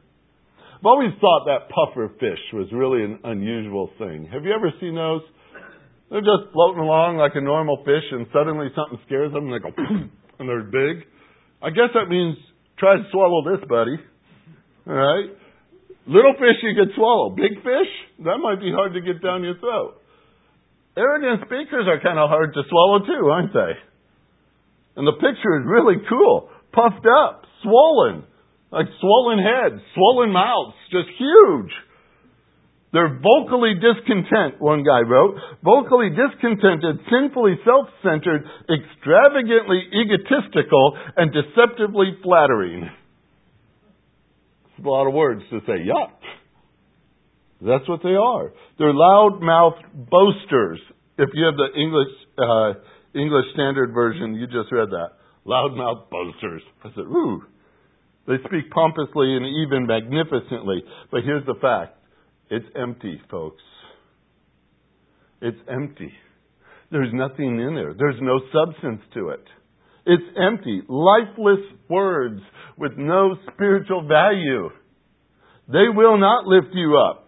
I've 0.79 0.85
always 0.85 1.11
thought 1.19 1.43
that 1.45 1.67
puffer 1.67 2.09
fish 2.19 2.39
was 2.53 2.67
really 2.71 3.03
an 3.03 3.19
unusual 3.25 3.91
thing. 3.99 4.29
Have 4.31 4.45
you 4.45 4.53
ever 4.55 4.71
seen 4.79 4.95
those? 4.95 5.21
They're 6.09 6.23
just 6.23 6.55
floating 6.55 6.81
along 6.81 7.17
like 7.17 7.35
a 7.35 7.41
normal 7.41 7.83
fish, 7.83 8.07
and 8.11 8.25
suddenly 8.31 8.67
something 8.73 8.97
scares 9.05 9.31
them, 9.31 9.51
and 9.51 9.53
they 9.53 9.59
go, 9.59 9.75
and 10.39 10.47
they're 10.47 10.63
big. 10.63 11.03
I 11.61 11.69
guess 11.69 11.91
that 11.93 12.07
means 12.07 12.39
try 12.79 12.95
to 12.95 13.03
swallow 13.11 13.43
this, 13.43 13.61
buddy. 13.67 13.99
All 14.87 14.95
right? 14.95 15.29
Little 16.07 16.33
fish 16.39 16.63
you 16.63 16.73
can 16.73 16.95
swallow. 16.95 17.35
Big 17.35 17.59
fish, 17.59 17.91
that 18.23 18.39
might 18.41 18.63
be 18.63 18.71
hard 18.71 18.95
to 18.95 19.01
get 19.01 19.21
down 19.21 19.43
your 19.43 19.59
throat. 19.59 20.01
Arrogant 20.97 21.45
speakers 21.45 21.85
are 21.85 21.99
kind 22.01 22.17
of 22.17 22.31
hard 22.31 22.55
to 22.55 22.63
swallow 22.71 23.05
too, 23.05 23.29
aren't 23.29 23.53
they? 23.53 23.73
And 24.95 25.07
the 25.07 25.13
picture 25.13 25.59
is 25.59 25.65
really 25.65 25.95
cool. 26.09 26.49
Puffed 26.71 27.05
up, 27.05 27.43
swollen, 27.63 28.23
like 28.71 28.87
swollen 28.99 29.39
heads, 29.39 29.81
swollen 29.95 30.31
mouths, 30.31 30.75
just 30.91 31.09
huge. 31.17 31.71
They're 32.91 33.19
vocally 33.21 33.75
discontent, 33.75 34.59
one 34.59 34.83
guy 34.83 35.01
wrote. 35.01 35.35
Vocally 35.63 36.09
discontented, 36.09 36.99
sinfully 37.09 37.59
self-centered, 37.63 38.43
extravagantly 38.65 39.83
egotistical, 39.93 40.97
and 41.15 41.31
deceptively 41.31 42.17
flattering. 42.23 42.89
It's 44.77 44.85
a 44.85 44.89
lot 44.89 45.07
of 45.07 45.13
words 45.13 45.43
to 45.51 45.59
say, 45.67 45.85
yuck. 45.85 46.17
That's 47.61 47.87
what 47.87 48.01
they 48.01 48.15
are. 48.15 48.53
They're 48.79 48.93
loud-mouthed 48.93 50.09
boasters. 50.09 50.79
If 51.17 51.29
you 51.33 51.45
have 51.45 51.57
the 51.57 51.79
English, 51.79 52.07
uh, 52.39 52.73
English 53.15 53.45
Standard 53.53 53.93
Version, 53.93 54.35
you 54.35 54.45
just 54.45 54.71
read 54.71 54.89
that. 54.89 55.11
Loud-mouthed 55.45 56.09
boasters. 56.09 56.61
I 56.83 56.89
said, 56.89 57.05
ooh. 57.05 57.41
They 58.27 58.35
speak 58.45 58.69
pompously 58.71 59.35
and 59.35 59.45
even 59.45 59.87
magnificently. 59.87 60.83
But 61.11 61.23
here's 61.23 61.45
the 61.45 61.55
fact 61.59 61.97
it's 62.49 62.65
empty, 62.75 63.19
folks. 63.31 63.63
It's 65.41 65.57
empty. 65.67 66.11
There's 66.91 67.13
nothing 67.13 67.59
in 67.59 67.75
there. 67.75 67.93
There's 67.97 68.19
no 68.21 68.39
substance 68.53 69.01
to 69.13 69.29
it. 69.29 69.43
It's 70.05 70.37
empty, 70.37 70.81
lifeless 70.87 71.63
words 71.87 72.41
with 72.77 72.93
no 72.97 73.35
spiritual 73.53 74.07
value. 74.07 74.69
They 75.67 75.87
will 75.93 76.17
not 76.17 76.45
lift 76.45 76.73
you 76.73 76.97
up. 76.97 77.27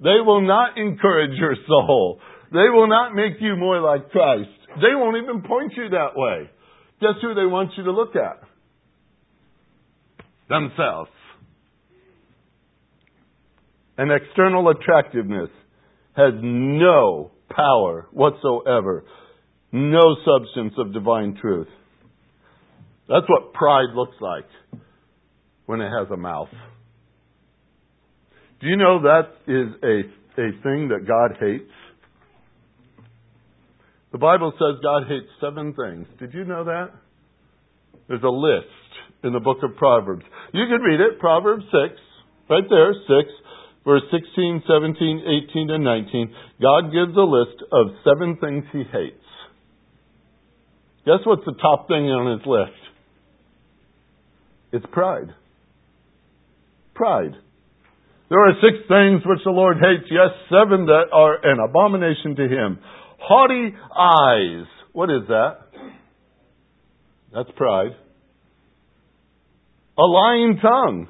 They 0.00 0.20
will 0.24 0.46
not 0.46 0.76
encourage 0.76 1.38
your 1.38 1.56
soul. 1.66 2.20
They 2.52 2.68
will 2.72 2.88
not 2.88 3.14
make 3.14 3.40
you 3.40 3.56
more 3.56 3.80
like 3.80 4.10
Christ. 4.10 4.50
They 4.76 4.94
won't 4.94 5.16
even 5.22 5.42
point 5.42 5.72
you 5.76 5.88
that 5.90 6.14
way. 6.14 6.50
Guess 7.00 7.20
who 7.22 7.34
they 7.34 7.46
want 7.46 7.70
you 7.76 7.84
to 7.84 7.92
look 7.92 8.14
at? 8.16 8.40
Themselves. 10.48 11.10
And 13.96 14.10
external 14.12 14.68
attractiveness 14.68 15.50
has 16.16 16.34
no 16.42 17.32
power 17.50 18.06
whatsoever, 18.12 19.04
no 19.72 20.16
substance 20.24 20.74
of 20.78 20.92
divine 20.92 21.36
truth. 21.40 21.68
That's 23.08 23.26
what 23.28 23.52
pride 23.54 23.94
looks 23.94 24.16
like 24.20 24.46
when 25.66 25.80
it 25.80 25.90
has 25.90 26.10
a 26.12 26.16
mouth. 26.16 26.48
Do 28.60 28.66
you 28.66 28.76
know 28.76 29.02
that 29.02 29.30
is 29.46 29.68
a, 29.82 30.40
a 30.40 30.50
thing 30.62 30.88
that 30.88 31.06
God 31.06 31.38
hates? 31.40 31.70
The 34.12 34.18
Bible 34.18 34.52
says 34.52 34.80
God 34.82 35.04
hates 35.06 35.28
seven 35.40 35.74
things. 35.74 36.06
Did 36.18 36.32
you 36.32 36.44
know 36.44 36.64
that? 36.64 36.90
There's 38.08 38.22
a 38.22 38.28
list 38.28 38.66
in 39.22 39.32
the 39.32 39.40
book 39.40 39.58
of 39.62 39.76
Proverbs. 39.76 40.24
You 40.52 40.64
can 40.66 40.80
read 40.80 41.00
it, 41.00 41.18
Proverbs 41.20 41.64
6, 41.64 42.00
right 42.48 42.64
there, 42.70 42.92
6, 42.94 43.30
verse 43.84 44.02
16, 44.10 44.62
17, 44.66 45.48
18, 45.50 45.70
and 45.70 45.84
19. 45.84 46.34
God 46.62 46.92
gives 46.92 47.16
a 47.16 47.20
list 47.20 47.62
of 47.70 47.86
seven 48.04 48.38
things 48.40 48.64
he 48.72 48.84
hates. 48.90 49.24
Guess 51.04 51.24
what's 51.24 51.44
the 51.44 51.56
top 51.60 51.88
thing 51.88 52.04
on 52.04 52.38
his 52.38 52.46
list? 52.46 52.80
It's 54.72 54.86
pride. 54.92 55.34
Pride. 56.94 57.32
There 58.28 58.40
are 58.40 58.52
six 58.60 58.84
things 58.88 59.24
which 59.24 59.40
the 59.44 59.50
Lord 59.50 59.76
hates, 59.76 60.10
yes, 60.10 60.36
seven 60.52 60.84
that 60.86 61.08
are 61.12 61.40
an 61.42 61.58
abomination 61.60 62.36
to 62.36 62.44
him. 62.44 62.78
Haughty 63.18 63.74
eyes. 63.96 64.66
What 64.92 65.10
is 65.10 65.28
that? 65.28 65.58
That's 67.34 67.50
pride. 67.56 67.92
A 69.98 70.02
lying 70.02 70.58
tongue. 70.62 71.08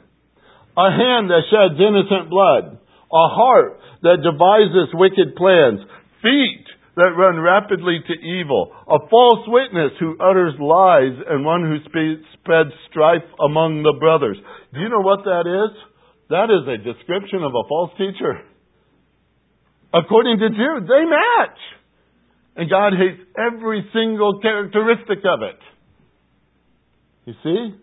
A 0.76 0.90
hand 0.90 1.30
that 1.30 1.42
sheds 1.50 1.80
innocent 1.80 2.30
blood. 2.30 2.78
A 3.12 3.26
heart 3.28 3.80
that 4.02 4.22
devises 4.22 4.94
wicked 4.94 5.36
plans. 5.36 5.80
Feet 6.22 6.64
that 6.96 7.14
run 7.14 7.38
rapidly 7.38 8.00
to 8.06 8.14
evil. 8.14 8.72
A 8.88 8.98
false 9.08 9.46
witness 9.46 9.92
who 10.00 10.18
utters 10.18 10.54
lies 10.58 11.14
and 11.28 11.44
one 11.44 11.62
who 11.62 11.78
spreads 12.34 12.70
strife 12.90 13.26
among 13.38 13.82
the 13.82 13.94
brothers. 14.00 14.36
Do 14.74 14.80
you 14.80 14.88
know 14.88 15.00
what 15.00 15.24
that 15.24 15.46
is? 15.46 15.72
That 16.30 16.50
is 16.50 16.66
a 16.66 16.82
description 16.82 17.42
of 17.42 17.52
a 17.54 17.68
false 17.68 17.92
teacher. 17.96 18.42
According 19.94 20.38
to 20.38 20.48
Jude, 20.50 20.84
they 20.90 21.04
match. 21.06 21.58
And 22.58 22.68
God 22.68 22.92
hates 22.98 23.22
every 23.38 23.88
single 23.92 24.40
characteristic 24.40 25.18
of 25.24 25.42
it. 25.42 25.60
You 27.24 27.34
see? 27.44 27.74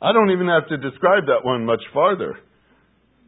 I 0.00 0.12
don't 0.12 0.30
even 0.30 0.46
have 0.46 0.68
to 0.68 0.76
describe 0.76 1.26
that 1.26 1.44
one 1.44 1.66
much 1.66 1.82
farther. 1.92 2.38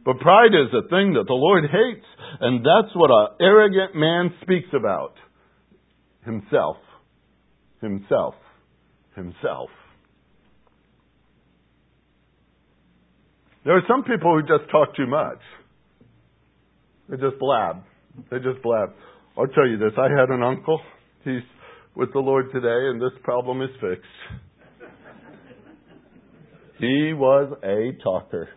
But 0.05 0.19
pride 0.19 0.53
is 0.53 0.73
a 0.73 0.87
thing 0.87 1.15
that 1.15 1.25
the 1.27 1.33
Lord 1.33 1.65
hates, 1.65 2.05
and 2.39 2.59
that's 2.65 2.95
what 2.95 3.11
an 3.11 3.45
arrogant 3.45 3.93
man 3.93 4.33
speaks 4.41 4.69
about. 4.73 5.15
Himself. 6.23 6.77
Himself. 7.81 8.35
Himself. 9.17 9.69
There 13.65 13.75
are 13.75 13.83
some 13.85 14.03
people 14.03 14.33
who 14.33 14.43
just 14.43 14.71
talk 14.71 14.95
too 14.95 15.07
much. 15.07 15.39
They 17.09 17.17
just 17.17 17.37
blab. 17.37 17.83
They 18.31 18.37
just 18.37 18.61
blab. 18.63 18.93
I'll 19.37 19.47
tell 19.47 19.67
you 19.67 19.77
this. 19.77 19.91
I 19.97 20.09
had 20.19 20.29
an 20.29 20.41
uncle. 20.41 20.81
He's 21.23 21.43
with 21.95 22.11
the 22.11 22.19
Lord 22.19 22.51
today, 22.51 22.89
and 22.89 22.99
this 22.99 23.11
problem 23.23 23.61
is 23.61 23.69
fixed. 23.79 24.05
he 26.79 27.13
was 27.13 27.55
a 27.63 28.03
talker. 28.03 28.49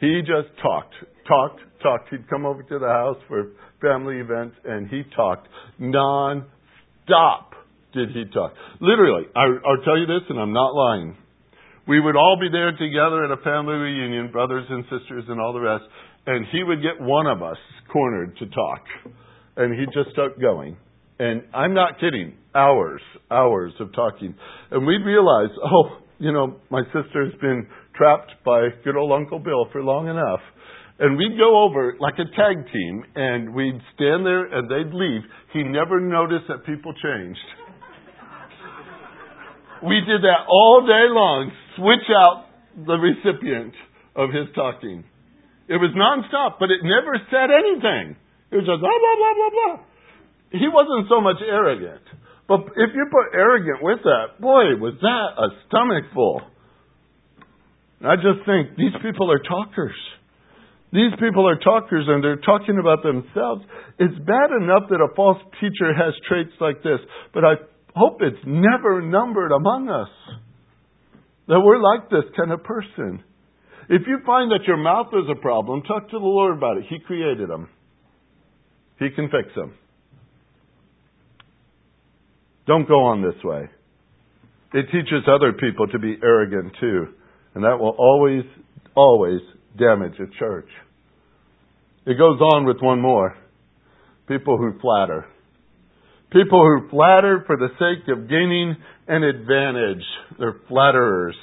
He 0.00 0.20
just 0.20 0.48
talked, 0.62 0.94
talked, 1.28 1.60
talked. 1.82 2.08
He'd 2.10 2.28
come 2.30 2.46
over 2.46 2.62
to 2.62 2.78
the 2.78 2.86
house 2.86 3.18
for 3.28 3.52
family 3.82 4.16
events, 4.16 4.56
and 4.64 4.88
he 4.88 5.02
talked 5.14 5.46
non-stop. 5.78 7.52
Did 7.92 8.10
he 8.10 8.24
talk? 8.32 8.54
Literally, 8.80 9.24
I, 9.34 9.40
I'll 9.40 9.84
tell 9.84 9.98
you 9.98 10.06
this, 10.06 10.24
and 10.30 10.40
I'm 10.40 10.54
not 10.54 10.74
lying. 10.74 11.16
We 11.86 12.00
would 12.00 12.16
all 12.16 12.38
be 12.40 12.48
there 12.50 12.72
together 12.72 13.24
at 13.24 13.30
a 13.30 13.42
family 13.42 13.74
reunion, 13.74 14.32
brothers 14.32 14.64
and 14.70 14.84
sisters 14.84 15.24
and 15.28 15.38
all 15.38 15.52
the 15.52 15.60
rest, 15.60 15.84
and 16.26 16.46
he 16.50 16.62
would 16.62 16.80
get 16.80 16.98
one 16.98 17.26
of 17.26 17.42
us 17.42 17.58
cornered 17.92 18.36
to 18.38 18.46
talk. 18.46 18.82
And 19.56 19.78
he'd 19.78 19.92
just 19.92 20.14
kept 20.16 20.40
going. 20.40 20.76
And 21.18 21.42
I'm 21.54 21.72
not 21.72 21.98
kidding, 21.98 22.34
hours, 22.54 23.00
hours 23.30 23.72
of 23.80 23.94
talking. 23.94 24.34
And 24.70 24.86
we'd 24.86 25.04
realize, 25.04 25.50
oh, 25.64 25.98
you 26.18 26.32
know, 26.32 26.56
my 26.70 26.82
sister's 26.92 27.32
been 27.40 27.66
trapped 27.94 28.32
by 28.44 28.68
good 28.84 28.96
old 28.96 29.12
Uncle 29.12 29.38
Bill 29.38 29.66
for 29.72 29.82
long 29.82 30.08
enough. 30.08 30.40
And 30.98 31.16
we'd 31.16 31.36
go 31.36 31.64
over 31.64 31.94
like 32.00 32.14
a 32.14 32.24
tag 32.36 32.72
team, 32.72 33.04
and 33.14 33.54
we'd 33.54 33.80
stand 33.94 34.24
there 34.24 34.44
and 34.44 34.68
they'd 34.68 34.94
leave. 34.94 35.20
He 35.52 35.62
never 35.62 36.00
noticed 36.00 36.48
that 36.48 36.64
people 36.64 36.92
changed. 36.92 37.48
we 39.84 40.00
did 40.00 40.22
that 40.22 40.48
all 40.48 40.80
day 40.86 41.04
long, 41.12 41.52
switch 41.76 42.08
out 42.16 42.46
the 42.86 42.96
recipient 42.96 43.74
of 44.14 44.30
his 44.30 44.48
talking. 44.54 45.04
It 45.68 45.76
was 45.76 45.92
nonstop, 45.92 46.56
but 46.58 46.70
it 46.70 46.80
never 46.82 47.20
said 47.30 47.50
anything. 47.52 48.16
It 48.50 48.56
was 48.62 48.66
just 48.66 48.80
blah, 48.80 48.98
blah, 48.98 49.16
blah, 49.18 49.34
blah, 49.34 49.52
blah. 49.52 49.74
He 50.54 50.68
wasn't 50.70 51.10
so 51.10 51.20
much 51.20 51.42
arrogant. 51.42 52.02
But 52.46 52.60
if 52.78 52.94
you 52.94 53.04
put 53.10 53.34
arrogant 53.34 53.82
with 53.82 53.98
that, 54.06 54.40
boy, 54.40 54.78
was 54.78 54.94
that 55.02 55.28
a 55.34 55.48
stomach 55.66 56.04
full. 56.14 56.40
I 58.06 58.14
just 58.14 58.46
think 58.46 58.76
these 58.76 58.94
people 59.02 59.32
are 59.32 59.42
talkers. 59.42 59.96
These 60.92 61.12
people 61.18 61.48
are 61.48 61.58
talkers 61.58 62.06
and 62.06 62.22
they're 62.22 62.40
talking 62.40 62.78
about 62.78 63.02
themselves. 63.02 63.66
It's 63.98 64.14
bad 64.22 64.54
enough 64.62 64.86
that 64.90 65.02
a 65.02 65.10
false 65.16 65.42
teacher 65.60 65.90
has 65.90 66.14
traits 66.28 66.54
like 66.60 66.82
this, 66.84 67.00
but 67.34 67.44
I 67.44 67.54
hope 67.96 68.18
it's 68.20 68.44
never 68.46 69.02
numbered 69.02 69.50
among 69.50 69.88
us. 69.88 70.12
That 71.48 71.60
we're 71.60 71.82
like 71.82 72.10
this 72.10 72.30
kind 72.36 72.52
of 72.52 72.62
person. 72.62 73.24
If 73.88 74.02
you 74.06 74.18
find 74.26 74.50
that 74.50 74.66
your 74.66 74.76
mouth 74.76 75.08
is 75.12 75.26
a 75.30 75.40
problem, 75.40 75.82
talk 75.82 76.10
to 76.10 76.18
the 76.18 76.24
Lord 76.24 76.56
about 76.56 76.78
it. 76.78 76.84
He 76.88 76.98
created 76.98 77.48
them. 77.48 77.68
He 78.98 79.10
can 79.10 79.26
fix 79.26 79.54
them. 79.54 79.74
Don't 82.66 82.88
go 82.88 83.04
on 83.04 83.22
this 83.22 83.42
way. 83.44 83.68
It 84.72 84.86
teaches 84.86 85.28
other 85.28 85.52
people 85.52 85.86
to 85.88 85.98
be 85.98 86.16
arrogant 86.22 86.74
too, 86.80 87.06
and 87.54 87.64
that 87.64 87.78
will 87.78 87.94
always, 87.98 88.42
always 88.94 89.40
damage 89.78 90.14
a 90.18 90.26
church. 90.38 90.68
It 92.06 92.18
goes 92.18 92.40
on 92.40 92.66
with 92.66 92.78
one 92.80 93.00
more. 93.00 93.36
People 94.28 94.58
who 94.58 94.78
flatter. 94.80 95.26
People 96.32 96.60
who 96.64 96.88
flatter 96.90 97.44
for 97.46 97.56
the 97.56 97.68
sake 97.78 98.08
of 98.08 98.28
gaining 98.28 98.76
an 99.06 99.22
advantage. 99.22 100.04
They're 100.38 100.56
flatterers. 100.68 101.36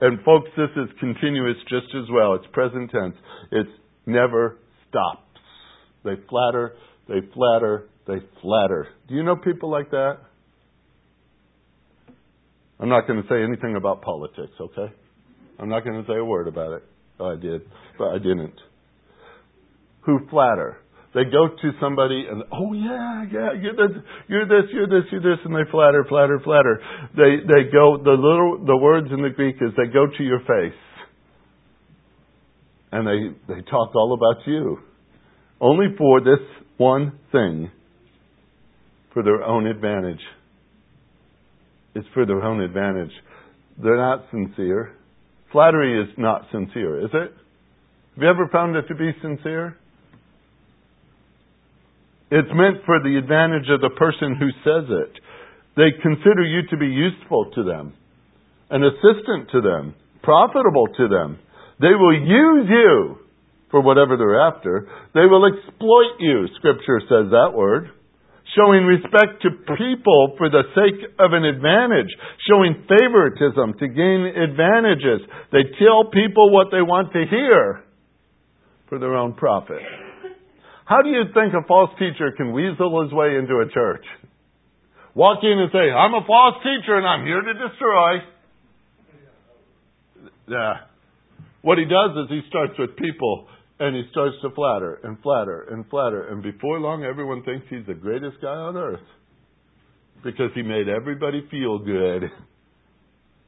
And 0.00 0.18
folks, 0.24 0.48
this 0.56 0.70
is 0.76 0.88
continuous 0.98 1.56
just 1.68 1.94
as 1.94 2.04
well. 2.10 2.34
It's 2.34 2.46
present 2.52 2.90
tense. 2.90 3.16
It's 3.52 3.70
never 4.06 4.58
stops. 4.88 5.23
They 6.04 6.14
flatter, 6.28 6.74
they 7.08 7.20
flatter, 7.32 7.88
they 8.06 8.18
flatter. 8.42 8.88
Do 9.08 9.14
you 9.14 9.22
know 9.22 9.36
people 9.36 9.70
like 9.70 9.90
that? 9.90 10.18
I'm 12.78 12.88
not 12.88 13.06
going 13.06 13.22
to 13.22 13.28
say 13.28 13.42
anything 13.42 13.76
about 13.76 14.02
politics, 14.02 14.52
okay? 14.60 14.92
I'm 15.58 15.68
not 15.68 15.84
going 15.84 16.02
to 16.02 16.06
say 16.06 16.18
a 16.18 16.24
word 16.24 16.48
about 16.48 16.72
it. 16.72 16.82
Oh, 17.18 17.32
I 17.32 17.36
did, 17.36 17.62
but 17.98 18.08
I 18.08 18.18
didn't. 18.18 18.54
Who 20.02 20.20
flatter. 20.28 20.78
They 21.14 21.22
go 21.24 21.46
to 21.46 21.70
somebody 21.80 22.26
and 22.28 22.42
oh 22.52 22.72
yeah, 22.72 23.24
yeah, 23.30 23.52
you're 23.54 23.76
this, 23.76 24.02
you're 24.26 24.46
this, 24.46 24.68
you're 24.72 24.88
this, 24.88 25.06
you're 25.12 25.22
this, 25.22 25.38
and 25.44 25.54
they 25.54 25.70
flatter, 25.70 26.04
flatter, 26.08 26.40
flatter. 26.42 26.80
They 27.16 27.36
they 27.46 27.70
go 27.70 27.98
the 28.02 28.10
little 28.10 28.64
the 28.66 28.76
words 28.76 29.06
in 29.12 29.22
the 29.22 29.30
Greek 29.30 29.54
is 29.60 29.70
they 29.76 29.92
go 29.92 30.08
to 30.08 30.22
your 30.24 30.40
face, 30.40 30.80
and 32.90 33.06
they 33.06 33.54
they 33.54 33.60
talk 33.62 33.94
all 33.94 34.12
about 34.12 34.44
you, 34.44 34.78
only 35.60 35.86
for 35.96 36.20
this 36.20 36.40
one 36.76 37.18
thing, 37.32 37.70
for 39.12 39.22
their 39.22 39.42
own 39.42 39.66
advantage. 39.66 40.20
It's 41.94 42.06
for 42.12 42.26
their 42.26 42.42
own 42.42 42.60
advantage. 42.60 43.12
They're 43.82 43.96
not 43.96 44.24
sincere. 44.30 44.92
Flattery 45.52 46.02
is 46.02 46.08
not 46.18 46.42
sincere, 46.50 47.04
is 47.04 47.10
it? 47.12 47.32
Have 48.14 48.22
you 48.22 48.28
ever 48.28 48.48
found 48.52 48.76
it 48.76 48.86
to 48.88 48.94
be 48.94 49.10
sincere? 49.22 49.76
It's 52.30 52.48
meant 52.52 52.84
for 52.84 52.98
the 53.02 53.16
advantage 53.16 53.68
of 53.70 53.80
the 53.80 53.94
person 53.96 54.36
who 54.38 54.50
says 54.64 54.90
it. 54.90 55.20
They 55.76 55.90
consider 56.02 56.42
you 56.42 56.66
to 56.70 56.76
be 56.76 56.86
useful 56.86 57.50
to 57.54 57.62
them, 57.62 57.94
an 58.70 58.82
assistant 58.82 59.50
to 59.52 59.60
them, 59.60 59.94
profitable 60.22 60.86
to 60.96 61.08
them. 61.08 61.38
They 61.80 61.94
will 61.98 62.14
use 62.14 62.66
you 62.68 63.18
for 63.74 63.82
whatever 63.82 64.14
they're 64.14 64.38
after. 64.38 64.86
They 65.18 65.26
will 65.26 65.50
exploit 65.50 66.22
you, 66.22 66.46
Scripture 66.62 67.02
says 67.10 67.34
that 67.34 67.50
word. 67.58 67.90
Showing 68.54 68.86
respect 68.86 69.42
to 69.42 69.50
people 69.50 70.38
for 70.38 70.46
the 70.46 70.62
sake 70.78 71.10
of 71.18 71.34
an 71.34 71.42
advantage, 71.42 72.06
showing 72.46 72.86
favoritism 72.86 73.74
to 73.82 73.86
gain 73.90 74.30
advantages. 74.30 75.26
They 75.50 75.66
tell 75.82 76.06
people 76.06 76.54
what 76.54 76.70
they 76.70 76.86
want 76.86 77.10
to 77.18 77.26
hear 77.26 77.82
for 78.88 79.00
their 79.00 79.16
own 79.16 79.34
profit. 79.34 79.82
How 80.84 81.02
do 81.02 81.10
you 81.10 81.24
think 81.34 81.50
a 81.50 81.66
false 81.66 81.90
teacher 81.98 82.30
can 82.36 82.52
weasel 82.52 83.02
his 83.02 83.12
way 83.12 83.34
into 83.34 83.58
a 83.58 83.66
church? 83.74 84.06
Walk 85.16 85.42
in 85.42 85.58
and 85.58 85.70
say, 85.72 85.90
I'm 85.90 86.14
a 86.14 86.22
false 86.24 86.62
teacher 86.62 86.94
and 86.94 87.06
I'm 87.06 87.26
here 87.26 87.42
to 87.42 87.54
destroy. 87.58 88.22
Yeah. 90.46 90.74
What 91.62 91.78
he 91.78 91.86
does 91.86 92.12
is 92.22 92.30
he 92.30 92.42
starts 92.46 92.74
with 92.78 92.94
people 92.94 93.48
And 93.80 93.96
he 93.96 94.02
starts 94.12 94.36
to 94.42 94.50
flatter 94.54 95.00
and 95.02 95.20
flatter 95.22 95.66
and 95.70 95.84
flatter. 95.88 96.28
And 96.28 96.42
before 96.42 96.78
long, 96.78 97.04
everyone 97.04 97.42
thinks 97.42 97.66
he's 97.68 97.86
the 97.86 97.94
greatest 97.94 98.36
guy 98.40 98.48
on 98.48 98.76
earth 98.76 99.00
because 100.22 100.50
he 100.54 100.62
made 100.62 100.88
everybody 100.88 101.46
feel 101.50 101.78
good. 101.78 102.24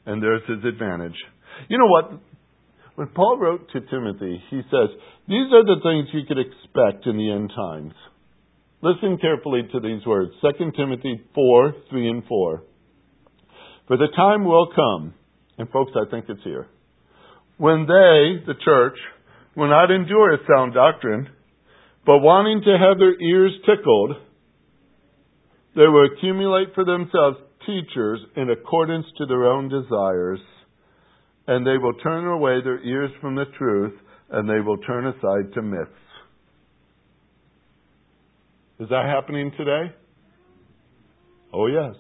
And 0.09 0.23
there's 0.23 0.43
his 0.47 0.65
advantage. 0.65 1.17
You 1.69 1.79
know 1.79 1.89
what? 1.89 2.21
When 2.95 3.09
Paul 3.09 3.39
wrote 3.41 3.69
to 3.73 3.81
Timothy, 3.81 4.41
he 4.51 4.61
says, 4.71 4.89
These 5.27 5.51
are 5.53 5.65
the 5.65 5.81
things 5.83 6.09
you 6.13 6.23
could 6.29 6.39
expect 6.39 7.07
in 7.07 7.17
the 7.17 7.29
end 7.29 7.51
times. 7.51 7.93
Listen 8.83 9.19
carefully 9.19 9.63
to 9.73 9.81
these 9.81 10.07
words 10.07 10.31
2 10.43 10.71
Timothy 10.77 11.21
4 11.35 11.75
3 11.91 12.09
and 12.09 12.23
4. 12.25 12.63
For 13.89 13.97
the 13.97 14.09
time 14.15 14.45
will 14.45 14.69
come, 14.75 15.15
and 15.59 15.69
folks, 15.71 15.93
I 15.97 16.11
think 16.11 16.27
it's 16.29 16.43
here, 16.45 16.69
when 17.59 17.81
they, 17.81 18.45
the 18.47 18.55
church, 18.65 18.99
will 19.57 19.69
not 19.69 19.91
endure 19.91 20.35
a 20.35 20.39
sound 20.47 20.75
doctrine, 20.75 21.29
but 22.05 22.19
wanting 22.19 22.63
to 22.63 22.77
have 22.79 22.99
their 22.99 23.21
ears 23.21 23.53
tickled, 23.67 24.13
they 25.75 25.87
will 25.87 26.07
accumulate 26.07 26.69
for 26.75 26.85
themselves 26.85 27.39
teachers 27.67 28.21
in 28.37 28.51
accordance 28.51 29.07
to 29.19 29.27
their 29.27 29.45
own 29.45 29.69
desires, 29.69 30.41
and 31.47 31.67
they 31.67 31.79
will 31.79 31.95
turn 31.95 32.27
away 32.27 32.61
their 32.63 32.81
ears 32.83 33.11
from 33.21 33.35
the 33.35 33.45
truth, 33.59 33.95
and 34.31 34.49
they 34.49 34.61
will 34.61 34.79
turn 34.79 35.07
aside 35.07 35.53
to 35.55 35.63
myths. 35.63 35.91
Is 38.79 38.89
that 38.91 39.07
happening 39.07 39.51
today? 39.57 39.95
Oh, 41.53 41.67
yes. 41.67 41.95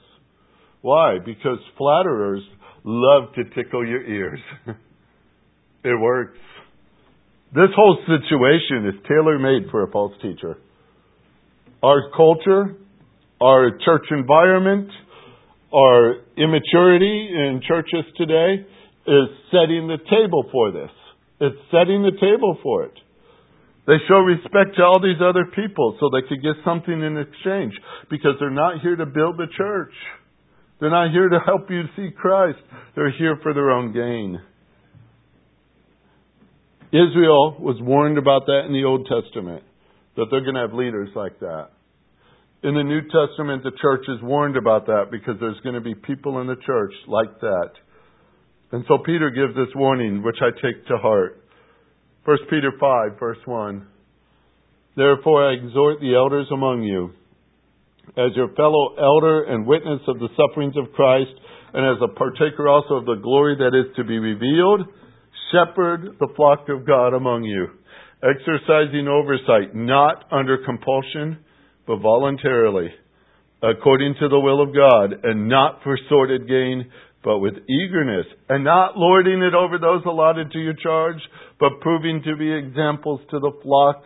Why? 0.83 1.17
Because 1.25 1.59
flatterers 1.79 2.43
love 2.85 3.33
to 3.35 3.45
tickle 3.55 3.87
your 3.87 4.05
ears. 4.05 4.41
it 5.85 6.01
works. 6.01 6.39
This 7.55 7.71
whole 7.75 7.99
situation 8.07 8.89
is 8.89 8.95
tailor 9.09 9.39
made 9.39 9.71
for 9.71 9.83
a 9.85 9.91
false 9.91 10.13
teacher. 10.21 10.59
Our 11.83 12.11
culture, 12.17 12.77
our 13.41 13.71
church 13.85 14.07
environment, 14.11 14.91
our 15.73 16.17
immaturity 16.37 17.29
in 17.33 17.61
churches 17.67 18.05
today 18.17 18.67
is 19.07 19.29
setting 19.51 19.87
the 19.87 19.99
table 20.11 20.45
for 20.51 20.73
this. 20.73 20.91
It's 21.41 21.57
setting 21.71 22.03
the 22.03 22.17
table 22.21 22.59
for 22.63 22.85
it. 22.85 22.95
They 23.87 23.99
show 24.09 24.19
respect 24.19 24.77
to 24.77 24.83
all 24.83 25.01
these 25.01 25.23
other 25.23 25.45
people 25.55 25.97
so 26.01 26.11
they 26.11 26.27
could 26.27 26.43
get 26.43 26.57
something 26.65 26.93
in 26.93 27.17
exchange 27.17 27.73
because 28.11 28.33
they're 28.41 28.51
not 28.51 28.81
here 28.81 28.97
to 28.97 29.07
build 29.07 29.37
the 29.39 29.47
church. 29.57 29.93
They're 30.81 30.91
not 30.91 31.13
here 31.13 31.29
to 31.29 31.39
help 31.47 31.71
you 31.71 31.85
see 31.95 32.11
Christ. 32.11 32.59
They're 32.97 33.17
here 33.17 33.39
for 33.43 33.55
their 33.55 33.71
own 33.71 33.93
gain. 33.93 34.41
Israel 36.97 37.57
was 37.61 37.77
warned 37.81 38.17
about 38.17 38.47
that 38.47 38.63
in 38.67 38.73
the 38.73 38.85
Old 38.85 39.07
Testament, 39.07 39.63
that 40.17 40.27
they're 40.31 40.41
going 40.41 40.55
to 40.55 40.63
have 40.63 40.73
leaders 40.73 41.11
like 41.15 41.39
that. 41.41 41.69
In 42.63 42.75
the 42.75 42.83
New 42.83 43.03
Testament, 43.03 43.63
the 43.63 43.77
church 43.81 44.05
is 44.09 44.23
warned 44.23 44.57
about 44.57 44.87
that 44.87 45.09
because 45.11 45.35
there's 45.39 45.61
going 45.61 45.75
to 45.75 45.81
be 45.81 45.95
people 45.95 46.41
in 46.41 46.47
the 46.47 46.57
church 46.65 46.93
like 47.07 47.41
that. 47.41 47.71
And 48.73 48.85
so 48.89 48.99
Peter 49.05 49.31
gives 49.31 49.55
this 49.55 49.75
warning, 49.77 50.23
which 50.23 50.39
I 50.41 50.51
take 50.51 50.87
to 50.87 50.97
heart. 50.97 51.45
1 52.25 52.39
Peter 52.51 52.73
5, 52.81 53.21
verse 53.21 53.39
1. 53.45 53.87
Therefore 54.97 55.51
I 55.51 55.55
exhort 55.55 56.01
the 56.01 56.15
elders 56.17 56.47
among 56.51 56.83
you, 56.83 57.11
as 58.17 58.35
your 58.35 58.49
fellow 58.55 58.97
elder 58.99 59.45
and 59.45 59.67
witness 59.67 60.01
of 60.09 60.19
the 60.19 60.29
sufferings 60.35 60.75
of 60.77 60.93
Christ, 60.95 61.31
and 61.75 61.85
as 61.85 62.03
a 62.03 62.15
partaker 62.15 62.67
also 62.67 62.95
of 62.95 63.05
the 63.05 63.21
glory 63.23 63.57
that 63.59 63.77
is 63.77 63.95
to 63.97 64.05
be 64.05 64.19
revealed, 64.19 64.89
shepherd 65.53 66.17
the 66.19 66.29
flock 66.37 66.69
of 66.69 66.87
God 66.87 67.15
among 67.15 67.45
you, 67.45 67.69
exercising 68.23 69.09
oversight, 69.09 69.75
not 69.75 70.25
under 70.31 70.59
compulsion, 70.65 71.39
but 71.87 71.99
voluntarily, 71.99 72.91
according 73.63 74.15
to 74.21 74.29
the 74.29 74.41
will 74.41 74.63
of 74.63 74.75
God, 74.75 75.25
and 75.25 75.49
not 75.49 75.81
for 75.83 75.99
sordid 76.09 76.49
gain, 76.49 76.91
but 77.23 77.39
with 77.39 77.55
eagerness, 77.69 78.27
and 78.49 78.65
not 78.65 78.97
lording 78.97 79.43
it 79.43 79.55
over 79.55 79.79
those 79.79 80.03
allotted 80.07 80.53
to 80.53 80.59
your 80.59 80.75
charge, 80.75 81.21
but 81.59 81.81
proving 81.81 82.23
to 82.25 82.37
be 82.37 82.53
examples 82.53 83.21
to 83.31 83.39
the 83.41 83.53
flock. 83.63 84.03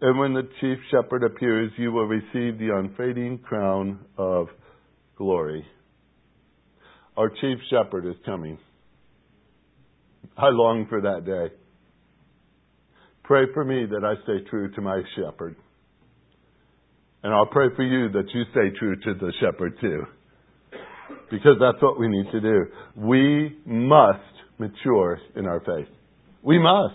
And 0.00 0.18
when 0.18 0.32
the 0.32 0.48
chief 0.60 0.78
shepherd 0.90 1.24
appears, 1.24 1.72
you 1.76 1.92
will 1.92 2.06
receive 2.06 2.58
the 2.58 2.70
unfading 2.74 3.38
crown 3.38 4.00
of 4.16 4.46
glory. 5.16 5.66
Our 7.16 7.28
chief 7.28 7.58
shepherd 7.68 8.06
is 8.06 8.14
coming. 8.24 8.58
I 10.40 10.48
long 10.48 10.86
for 10.88 11.00
that 11.02 11.24
day. 11.24 11.54
Pray 13.24 13.44
for 13.52 13.64
me 13.64 13.86
that 13.86 14.04
I 14.04 14.14
stay 14.24 14.48
true 14.48 14.72
to 14.72 14.80
my 14.80 15.02
shepherd. 15.14 15.54
And 17.22 17.32
I'll 17.34 17.46
pray 17.46 17.66
for 17.76 17.82
you 17.82 18.10
that 18.12 18.24
you 18.32 18.42
stay 18.50 18.76
true 18.78 18.96
to 18.96 19.14
the 19.14 19.32
shepherd 19.40 19.74
too. 19.80 20.02
Because 21.30 21.56
that's 21.60 21.80
what 21.82 22.00
we 22.00 22.08
need 22.08 22.26
to 22.32 22.40
do. 22.40 22.64
We 22.96 23.56
must 23.66 24.18
mature 24.58 25.20
in 25.36 25.46
our 25.46 25.60
faith. 25.60 25.92
We 26.42 26.58
must. 26.58 26.94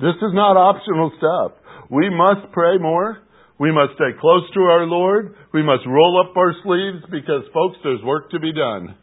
This 0.00 0.16
is 0.16 0.34
not 0.34 0.56
optional 0.56 1.12
stuff. 1.16 1.58
We 1.90 2.10
must 2.10 2.52
pray 2.52 2.78
more. 2.78 3.18
We 3.58 3.70
must 3.70 3.94
stay 3.94 4.18
close 4.20 4.42
to 4.54 4.60
our 4.60 4.86
Lord. 4.86 5.36
We 5.54 5.62
must 5.62 5.86
roll 5.86 6.20
up 6.20 6.36
our 6.36 6.52
sleeves 6.64 7.04
because, 7.10 7.44
folks, 7.54 7.76
there's 7.84 8.02
work 8.02 8.30
to 8.32 8.40
be 8.40 8.52
done. 8.52 8.96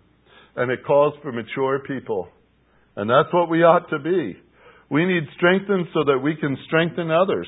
And 0.58 0.70
it 0.70 0.80
calls 0.86 1.14
for 1.22 1.32
mature 1.32 1.80
people. 1.88 2.28
And 3.00 3.10
that's 3.10 3.32
what 3.32 3.50
we 3.50 3.64
ought 3.64 3.90
to 3.92 4.00
be. 4.00 4.36
We 4.92 5.06
need 5.06 5.24
strengthened 5.38 5.88
so 5.94 6.04
that 6.04 6.20
we 6.20 6.36
can 6.36 6.58
strengthen 6.68 7.10
others. 7.10 7.48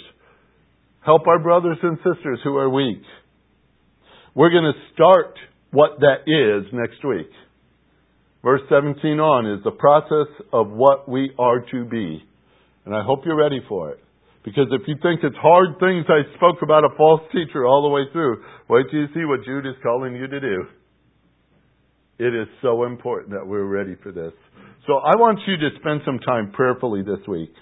Help 1.03 1.27
our 1.27 1.39
brothers 1.39 1.75
and 1.83 1.97
sisters 1.97 2.39
who 2.41 2.55
are 2.55 2.69
weak. 2.69 3.03
We're 4.33 4.51
going 4.51 4.71
to 4.71 4.93
start 4.93 5.35
what 5.71 5.99
that 5.99 6.23
is 6.23 6.71
next 6.71 7.03
week. 7.03 7.27
Verse 8.41 8.61
17 8.69 9.19
on 9.19 9.57
is 9.57 9.61
the 9.65 9.75
process 9.75 10.31
of 10.53 10.69
what 10.69 11.09
we 11.09 11.31
are 11.37 11.59
to 11.59 11.83
be. 11.83 12.23
And 12.85 12.95
I 12.95 13.03
hope 13.03 13.25
you're 13.25 13.35
ready 13.35 13.59
for 13.67 13.91
it. 13.91 13.99
Because 14.45 14.67
if 14.71 14.87
you 14.87 14.95
think 15.03 15.19
it's 15.21 15.35
hard 15.35 15.75
things 15.81 16.05
I 16.07 16.33
spoke 16.37 16.63
about 16.63 16.85
a 16.85 16.95
false 16.95 17.21
teacher 17.33 17.65
all 17.65 17.83
the 17.83 17.89
way 17.89 18.03
through, 18.13 18.41
wait 18.69 18.85
till 18.89 19.01
you 19.01 19.07
see 19.13 19.25
what 19.25 19.43
Jude 19.43 19.67
is 19.67 19.75
calling 19.83 20.15
you 20.15 20.27
to 20.27 20.39
do. 20.39 20.63
It 22.19 22.33
is 22.33 22.47
so 22.61 22.85
important 22.85 23.31
that 23.31 23.45
we're 23.45 23.65
ready 23.65 23.97
for 24.01 24.13
this. 24.13 24.31
So 24.87 24.93
I 24.97 25.15
want 25.15 25.39
you 25.47 25.57
to 25.57 25.69
spend 25.79 26.01
some 26.05 26.19
time 26.19 26.51
prayerfully 26.51 27.03
this 27.03 27.25
week 27.27 27.53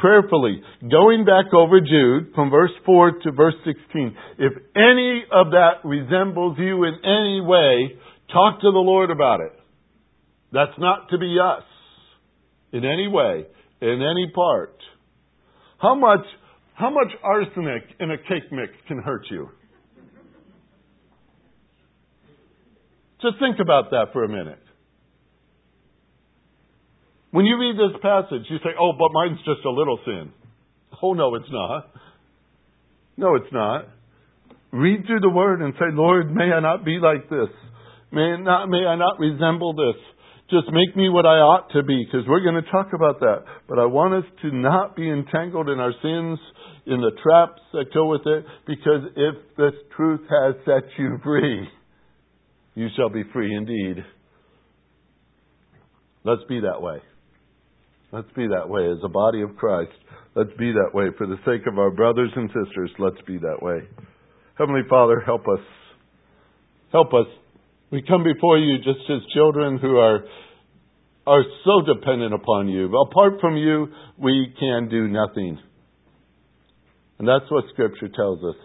prayerfully, 0.00 0.62
going 0.90 1.24
back 1.24 1.52
over 1.54 1.80
Jude 1.80 2.32
from 2.34 2.50
verse 2.50 2.72
4 2.84 3.20
to 3.22 3.32
verse 3.32 3.54
16. 3.64 4.16
If 4.38 4.52
any 4.74 5.24
of 5.30 5.52
that 5.52 5.84
resembles 5.84 6.56
you 6.58 6.84
in 6.84 6.94
any 7.04 7.40
way, 7.40 7.98
talk 8.32 8.60
to 8.60 8.70
the 8.72 8.78
Lord 8.78 9.10
about 9.10 9.40
it. 9.40 9.52
That's 10.52 10.76
not 10.78 11.10
to 11.10 11.18
be 11.18 11.36
us 11.38 11.64
in 12.72 12.84
any 12.84 13.06
way, 13.06 13.46
in 13.80 14.02
any 14.02 14.32
part. 14.34 14.76
How 15.78 15.94
much, 15.94 16.24
how 16.74 16.90
much 16.90 17.12
arsenic 17.22 17.82
in 18.00 18.10
a 18.10 18.16
cake 18.16 18.50
mix 18.50 18.72
can 18.88 18.98
hurt 18.98 19.26
you? 19.30 19.48
Just 23.22 23.34
think 23.38 23.58
about 23.60 23.90
that 23.90 24.06
for 24.14 24.24
a 24.24 24.28
minute. 24.28 24.62
When 27.30 27.46
you 27.46 27.58
read 27.58 27.76
this 27.76 28.00
passage, 28.02 28.46
you 28.50 28.58
say, 28.58 28.70
oh, 28.78 28.92
but 28.98 29.12
mine's 29.12 29.38
just 29.38 29.64
a 29.64 29.70
little 29.70 29.98
sin. 30.04 30.32
Oh, 31.02 31.12
no, 31.14 31.34
it's 31.36 31.50
not. 31.50 31.90
No, 33.16 33.36
it's 33.36 33.52
not. 33.52 33.86
Read 34.72 35.06
through 35.06 35.20
the 35.20 35.30
Word 35.30 35.62
and 35.62 35.74
say, 35.74 35.86
Lord, 35.92 36.34
may 36.34 36.50
I 36.52 36.60
not 36.60 36.84
be 36.84 36.98
like 37.00 37.28
this. 37.30 37.48
May, 38.12 38.36
not, 38.38 38.66
may 38.68 38.84
I 38.84 38.96
not 38.96 39.18
resemble 39.18 39.74
this. 39.74 40.00
Just 40.50 40.66
make 40.72 40.96
me 40.96 41.08
what 41.08 41.26
I 41.26 41.38
ought 41.38 41.70
to 41.74 41.84
be, 41.84 42.04
because 42.04 42.26
we're 42.26 42.42
going 42.42 42.60
to 42.60 42.70
talk 42.72 42.88
about 42.92 43.20
that. 43.20 43.44
But 43.68 43.78
I 43.78 43.86
want 43.86 44.14
us 44.14 44.30
to 44.42 44.50
not 44.50 44.96
be 44.96 45.08
entangled 45.08 45.68
in 45.68 45.78
our 45.78 45.92
sins, 46.02 46.38
in 46.86 47.00
the 47.00 47.12
traps 47.22 47.62
that 47.72 47.94
go 47.94 48.06
with 48.06 48.22
it, 48.26 48.44
because 48.66 49.02
if 49.14 49.34
this 49.56 49.80
truth 49.96 50.22
has 50.28 50.56
set 50.64 50.90
you 50.98 51.18
free, 51.22 51.68
you 52.74 52.88
shall 52.96 53.10
be 53.10 53.22
free 53.32 53.54
indeed. 53.54 54.04
Let's 56.24 56.42
be 56.48 56.60
that 56.60 56.82
way. 56.82 56.98
Let's 58.12 58.30
be 58.34 58.48
that 58.48 58.68
way 58.68 58.90
as 58.90 58.98
a 59.04 59.08
body 59.08 59.42
of 59.42 59.56
Christ. 59.56 59.92
Let's 60.34 60.50
be 60.58 60.72
that 60.72 60.90
way 60.92 61.06
for 61.16 61.26
the 61.26 61.36
sake 61.46 61.66
of 61.66 61.78
our 61.78 61.90
brothers 61.90 62.30
and 62.34 62.48
sisters. 62.48 62.90
Let's 62.98 63.20
be 63.26 63.38
that 63.38 63.62
way. 63.62 63.80
Heavenly 64.58 64.82
Father, 64.88 65.20
help 65.20 65.42
us. 65.42 65.64
Help 66.92 67.14
us. 67.14 67.26
We 67.92 68.02
come 68.02 68.24
before 68.24 68.58
you 68.58 68.78
just 68.78 69.08
as 69.08 69.20
children 69.32 69.78
who 69.78 69.96
are 69.96 70.24
are 71.26 71.44
so 71.64 71.94
dependent 71.94 72.34
upon 72.34 72.68
you. 72.68 72.86
Apart 72.86 73.34
from 73.40 73.56
you, 73.56 73.88
we 74.18 74.52
can 74.58 74.88
do 74.88 75.06
nothing. 75.06 75.58
And 77.18 77.28
that's 77.28 77.50
what 77.50 77.64
Scripture 77.72 78.08
tells 78.08 78.42
us. 78.42 78.56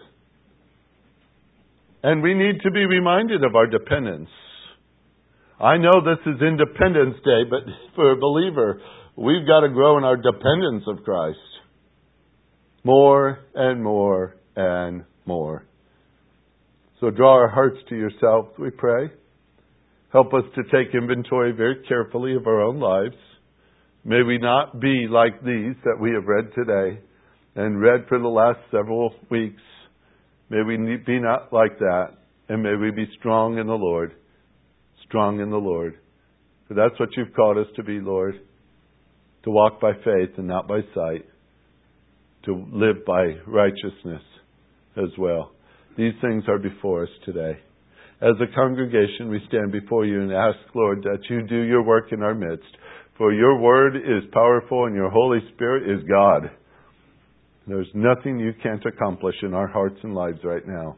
And 2.02 2.22
we 2.22 2.34
need 2.34 2.60
to 2.62 2.70
be 2.70 2.86
reminded 2.86 3.44
of 3.44 3.54
our 3.54 3.66
dependence. 3.66 4.30
I 5.60 5.76
know 5.76 5.92
this 6.04 6.20
is 6.26 6.40
Independence 6.42 7.16
Day, 7.24 7.42
but 7.48 7.60
for 7.94 8.12
a 8.12 8.16
believer, 8.16 8.80
We've 9.16 9.46
got 9.46 9.60
to 9.60 9.70
grow 9.70 9.96
in 9.96 10.04
our 10.04 10.16
dependence 10.16 10.84
of 10.86 11.02
Christ. 11.04 11.38
more 12.84 13.40
and 13.54 13.82
more 13.82 14.36
and 14.54 15.04
more. 15.24 15.66
So 17.00 17.10
draw 17.10 17.32
our 17.32 17.48
hearts 17.48 17.78
to 17.88 17.96
yourself, 17.96 18.48
we 18.58 18.70
pray. 18.70 19.08
Help 20.12 20.32
us 20.34 20.44
to 20.54 20.62
take 20.64 20.94
inventory 20.94 21.52
very 21.52 21.82
carefully 21.88 22.36
of 22.36 22.46
our 22.46 22.62
own 22.62 22.78
lives. 22.78 23.16
May 24.04 24.22
we 24.22 24.38
not 24.38 24.80
be 24.80 25.06
like 25.10 25.40
these 25.42 25.74
that 25.84 25.98
we 26.00 26.12
have 26.12 26.26
read 26.26 26.52
today 26.54 27.00
and 27.56 27.80
read 27.80 28.06
for 28.08 28.18
the 28.18 28.28
last 28.28 28.60
several 28.70 29.14
weeks. 29.30 29.62
May 30.48 30.62
we 30.62 30.76
be 31.04 31.18
not 31.18 31.52
like 31.52 31.78
that, 31.78 32.10
and 32.48 32.62
may 32.62 32.76
we 32.76 32.92
be 32.92 33.10
strong 33.18 33.58
in 33.58 33.66
the 33.66 33.72
Lord. 33.72 34.12
Strong 35.06 35.40
in 35.40 35.50
the 35.50 35.56
Lord. 35.56 35.98
For 36.68 36.74
that's 36.74 36.98
what 37.00 37.08
you've 37.16 37.34
called 37.34 37.58
us 37.58 37.66
to 37.76 37.82
be, 37.82 37.98
Lord. 37.98 38.40
To 39.46 39.52
walk 39.52 39.80
by 39.80 39.92
faith 39.92 40.36
and 40.38 40.48
not 40.48 40.66
by 40.66 40.80
sight. 40.92 41.24
To 42.46 42.66
live 42.72 43.04
by 43.06 43.36
righteousness 43.46 44.22
as 44.96 45.10
well. 45.16 45.52
These 45.96 46.14
things 46.20 46.42
are 46.48 46.58
before 46.58 47.04
us 47.04 47.08
today. 47.24 47.52
As 48.20 48.34
a 48.40 48.54
congregation, 48.56 49.30
we 49.30 49.40
stand 49.46 49.70
before 49.70 50.04
you 50.04 50.20
and 50.20 50.32
ask, 50.32 50.58
Lord, 50.74 51.02
that 51.04 51.20
you 51.30 51.46
do 51.46 51.60
your 51.60 51.84
work 51.84 52.12
in 52.12 52.24
our 52.24 52.34
midst. 52.34 52.66
For 53.18 53.32
your 53.32 53.60
word 53.60 53.94
is 53.94 54.28
powerful 54.32 54.86
and 54.86 54.96
your 54.96 55.10
Holy 55.10 55.38
Spirit 55.54 55.96
is 55.96 56.04
God. 56.08 56.50
There's 57.68 57.86
nothing 57.94 58.40
you 58.40 58.52
can't 58.60 58.84
accomplish 58.84 59.36
in 59.42 59.54
our 59.54 59.68
hearts 59.68 59.96
and 60.02 60.12
lives 60.12 60.40
right 60.42 60.66
now. 60.66 60.96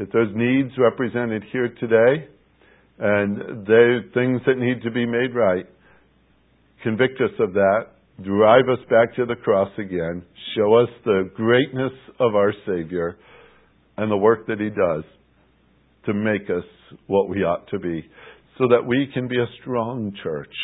If 0.00 0.10
there's 0.10 0.34
needs 0.34 0.72
represented 0.78 1.44
here 1.52 1.68
today, 1.78 2.26
and 2.98 3.66
there 3.66 4.02
things 4.14 4.40
that 4.46 4.58
need 4.58 4.82
to 4.82 4.90
be 4.90 5.06
made 5.06 5.34
right, 5.34 5.66
convict 6.84 7.20
us 7.20 7.32
of 7.40 7.54
that, 7.54 7.86
drive 8.22 8.68
us 8.68 8.78
back 8.88 9.16
to 9.16 9.26
the 9.26 9.34
cross 9.34 9.70
again, 9.78 10.22
show 10.56 10.74
us 10.74 10.88
the 11.04 11.30
greatness 11.34 11.92
of 12.20 12.36
our 12.36 12.52
Savior 12.64 13.16
and 13.96 14.08
the 14.08 14.16
work 14.16 14.46
that 14.46 14.60
He 14.60 14.68
does 14.68 15.02
to 16.06 16.14
make 16.14 16.48
us 16.50 16.64
what 17.08 17.28
we 17.28 17.38
ought 17.38 17.66
to 17.70 17.80
be, 17.80 18.04
so 18.58 18.68
that 18.68 18.86
we 18.86 19.08
can 19.12 19.26
be 19.26 19.38
a 19.38 19.46
strong 19.60 20.12
church, 20.22 20.54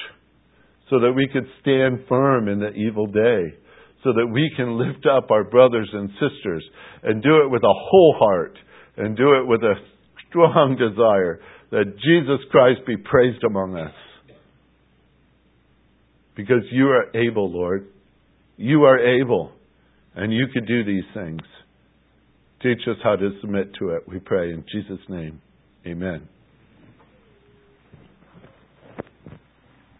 so 0.88 1.00
that 1.00 1.12
we 1.12 1.28
could 1.32 1.46
stand 1.60 2.04
firm 2.08 2.46
in 2.46 2.60
the 2.60 2.70
evil 2.70 3.08
day 3.08 3.56
so 4.02 4.12
that 4.14 4.26
we 4.26 4.50
can 4.56 4.78
lift 4.78 5.06
up 5.06 5.30
our 5.30 5.44
brothers 5.44 5.88
and 5.92 6.08
sisters 6.12 6.64
and 7.02 7.22
do 7.22 7.42
it 7.44 7.50
with 7.50 7.62
a 7.62 7.74
whole 7.74 8.16
heart 8.18 8.56
and 8.96 9.16
do 9.16 9.34
it 9.34 9.46
with 9.46 9.62
a 9.62 9.74
strong 10.28 10.76
desire 10.76 11.40
that 11.70 11.96
Jesus 11.98 12.40
Christ 12.50 12.80
be 12.86 12.96
praised 12.96 13.44
among 13.44 13.76
us. 13.76 13.92
Because 16.40 16.64
you 16.72 16.88
are 16.88 17.14
able, 17.14 17.52
Lord. 17.52 17.88
You 18.56 18.84
are 18.84 18.98
able. 18.98 19.52
And 20.14 20.32
you 20.32 20.46
could 20.52 20.66
do 20.66 20.84
these 20.84 21.04
things. 21.12 21.40
Teach 22.62 22.80
us 22.88 22.96
how 23.02 23.16
to 23.16 23.30
submit 23.40 23.74
to 23.78 23.90
it, 23.90 24.08
we 24.08 24.18
pray 24.18 24.50
in 24.50 24.64
Jesus' 24.72 25.04
name. 25.08 25.40
Amen. 25.86 26.28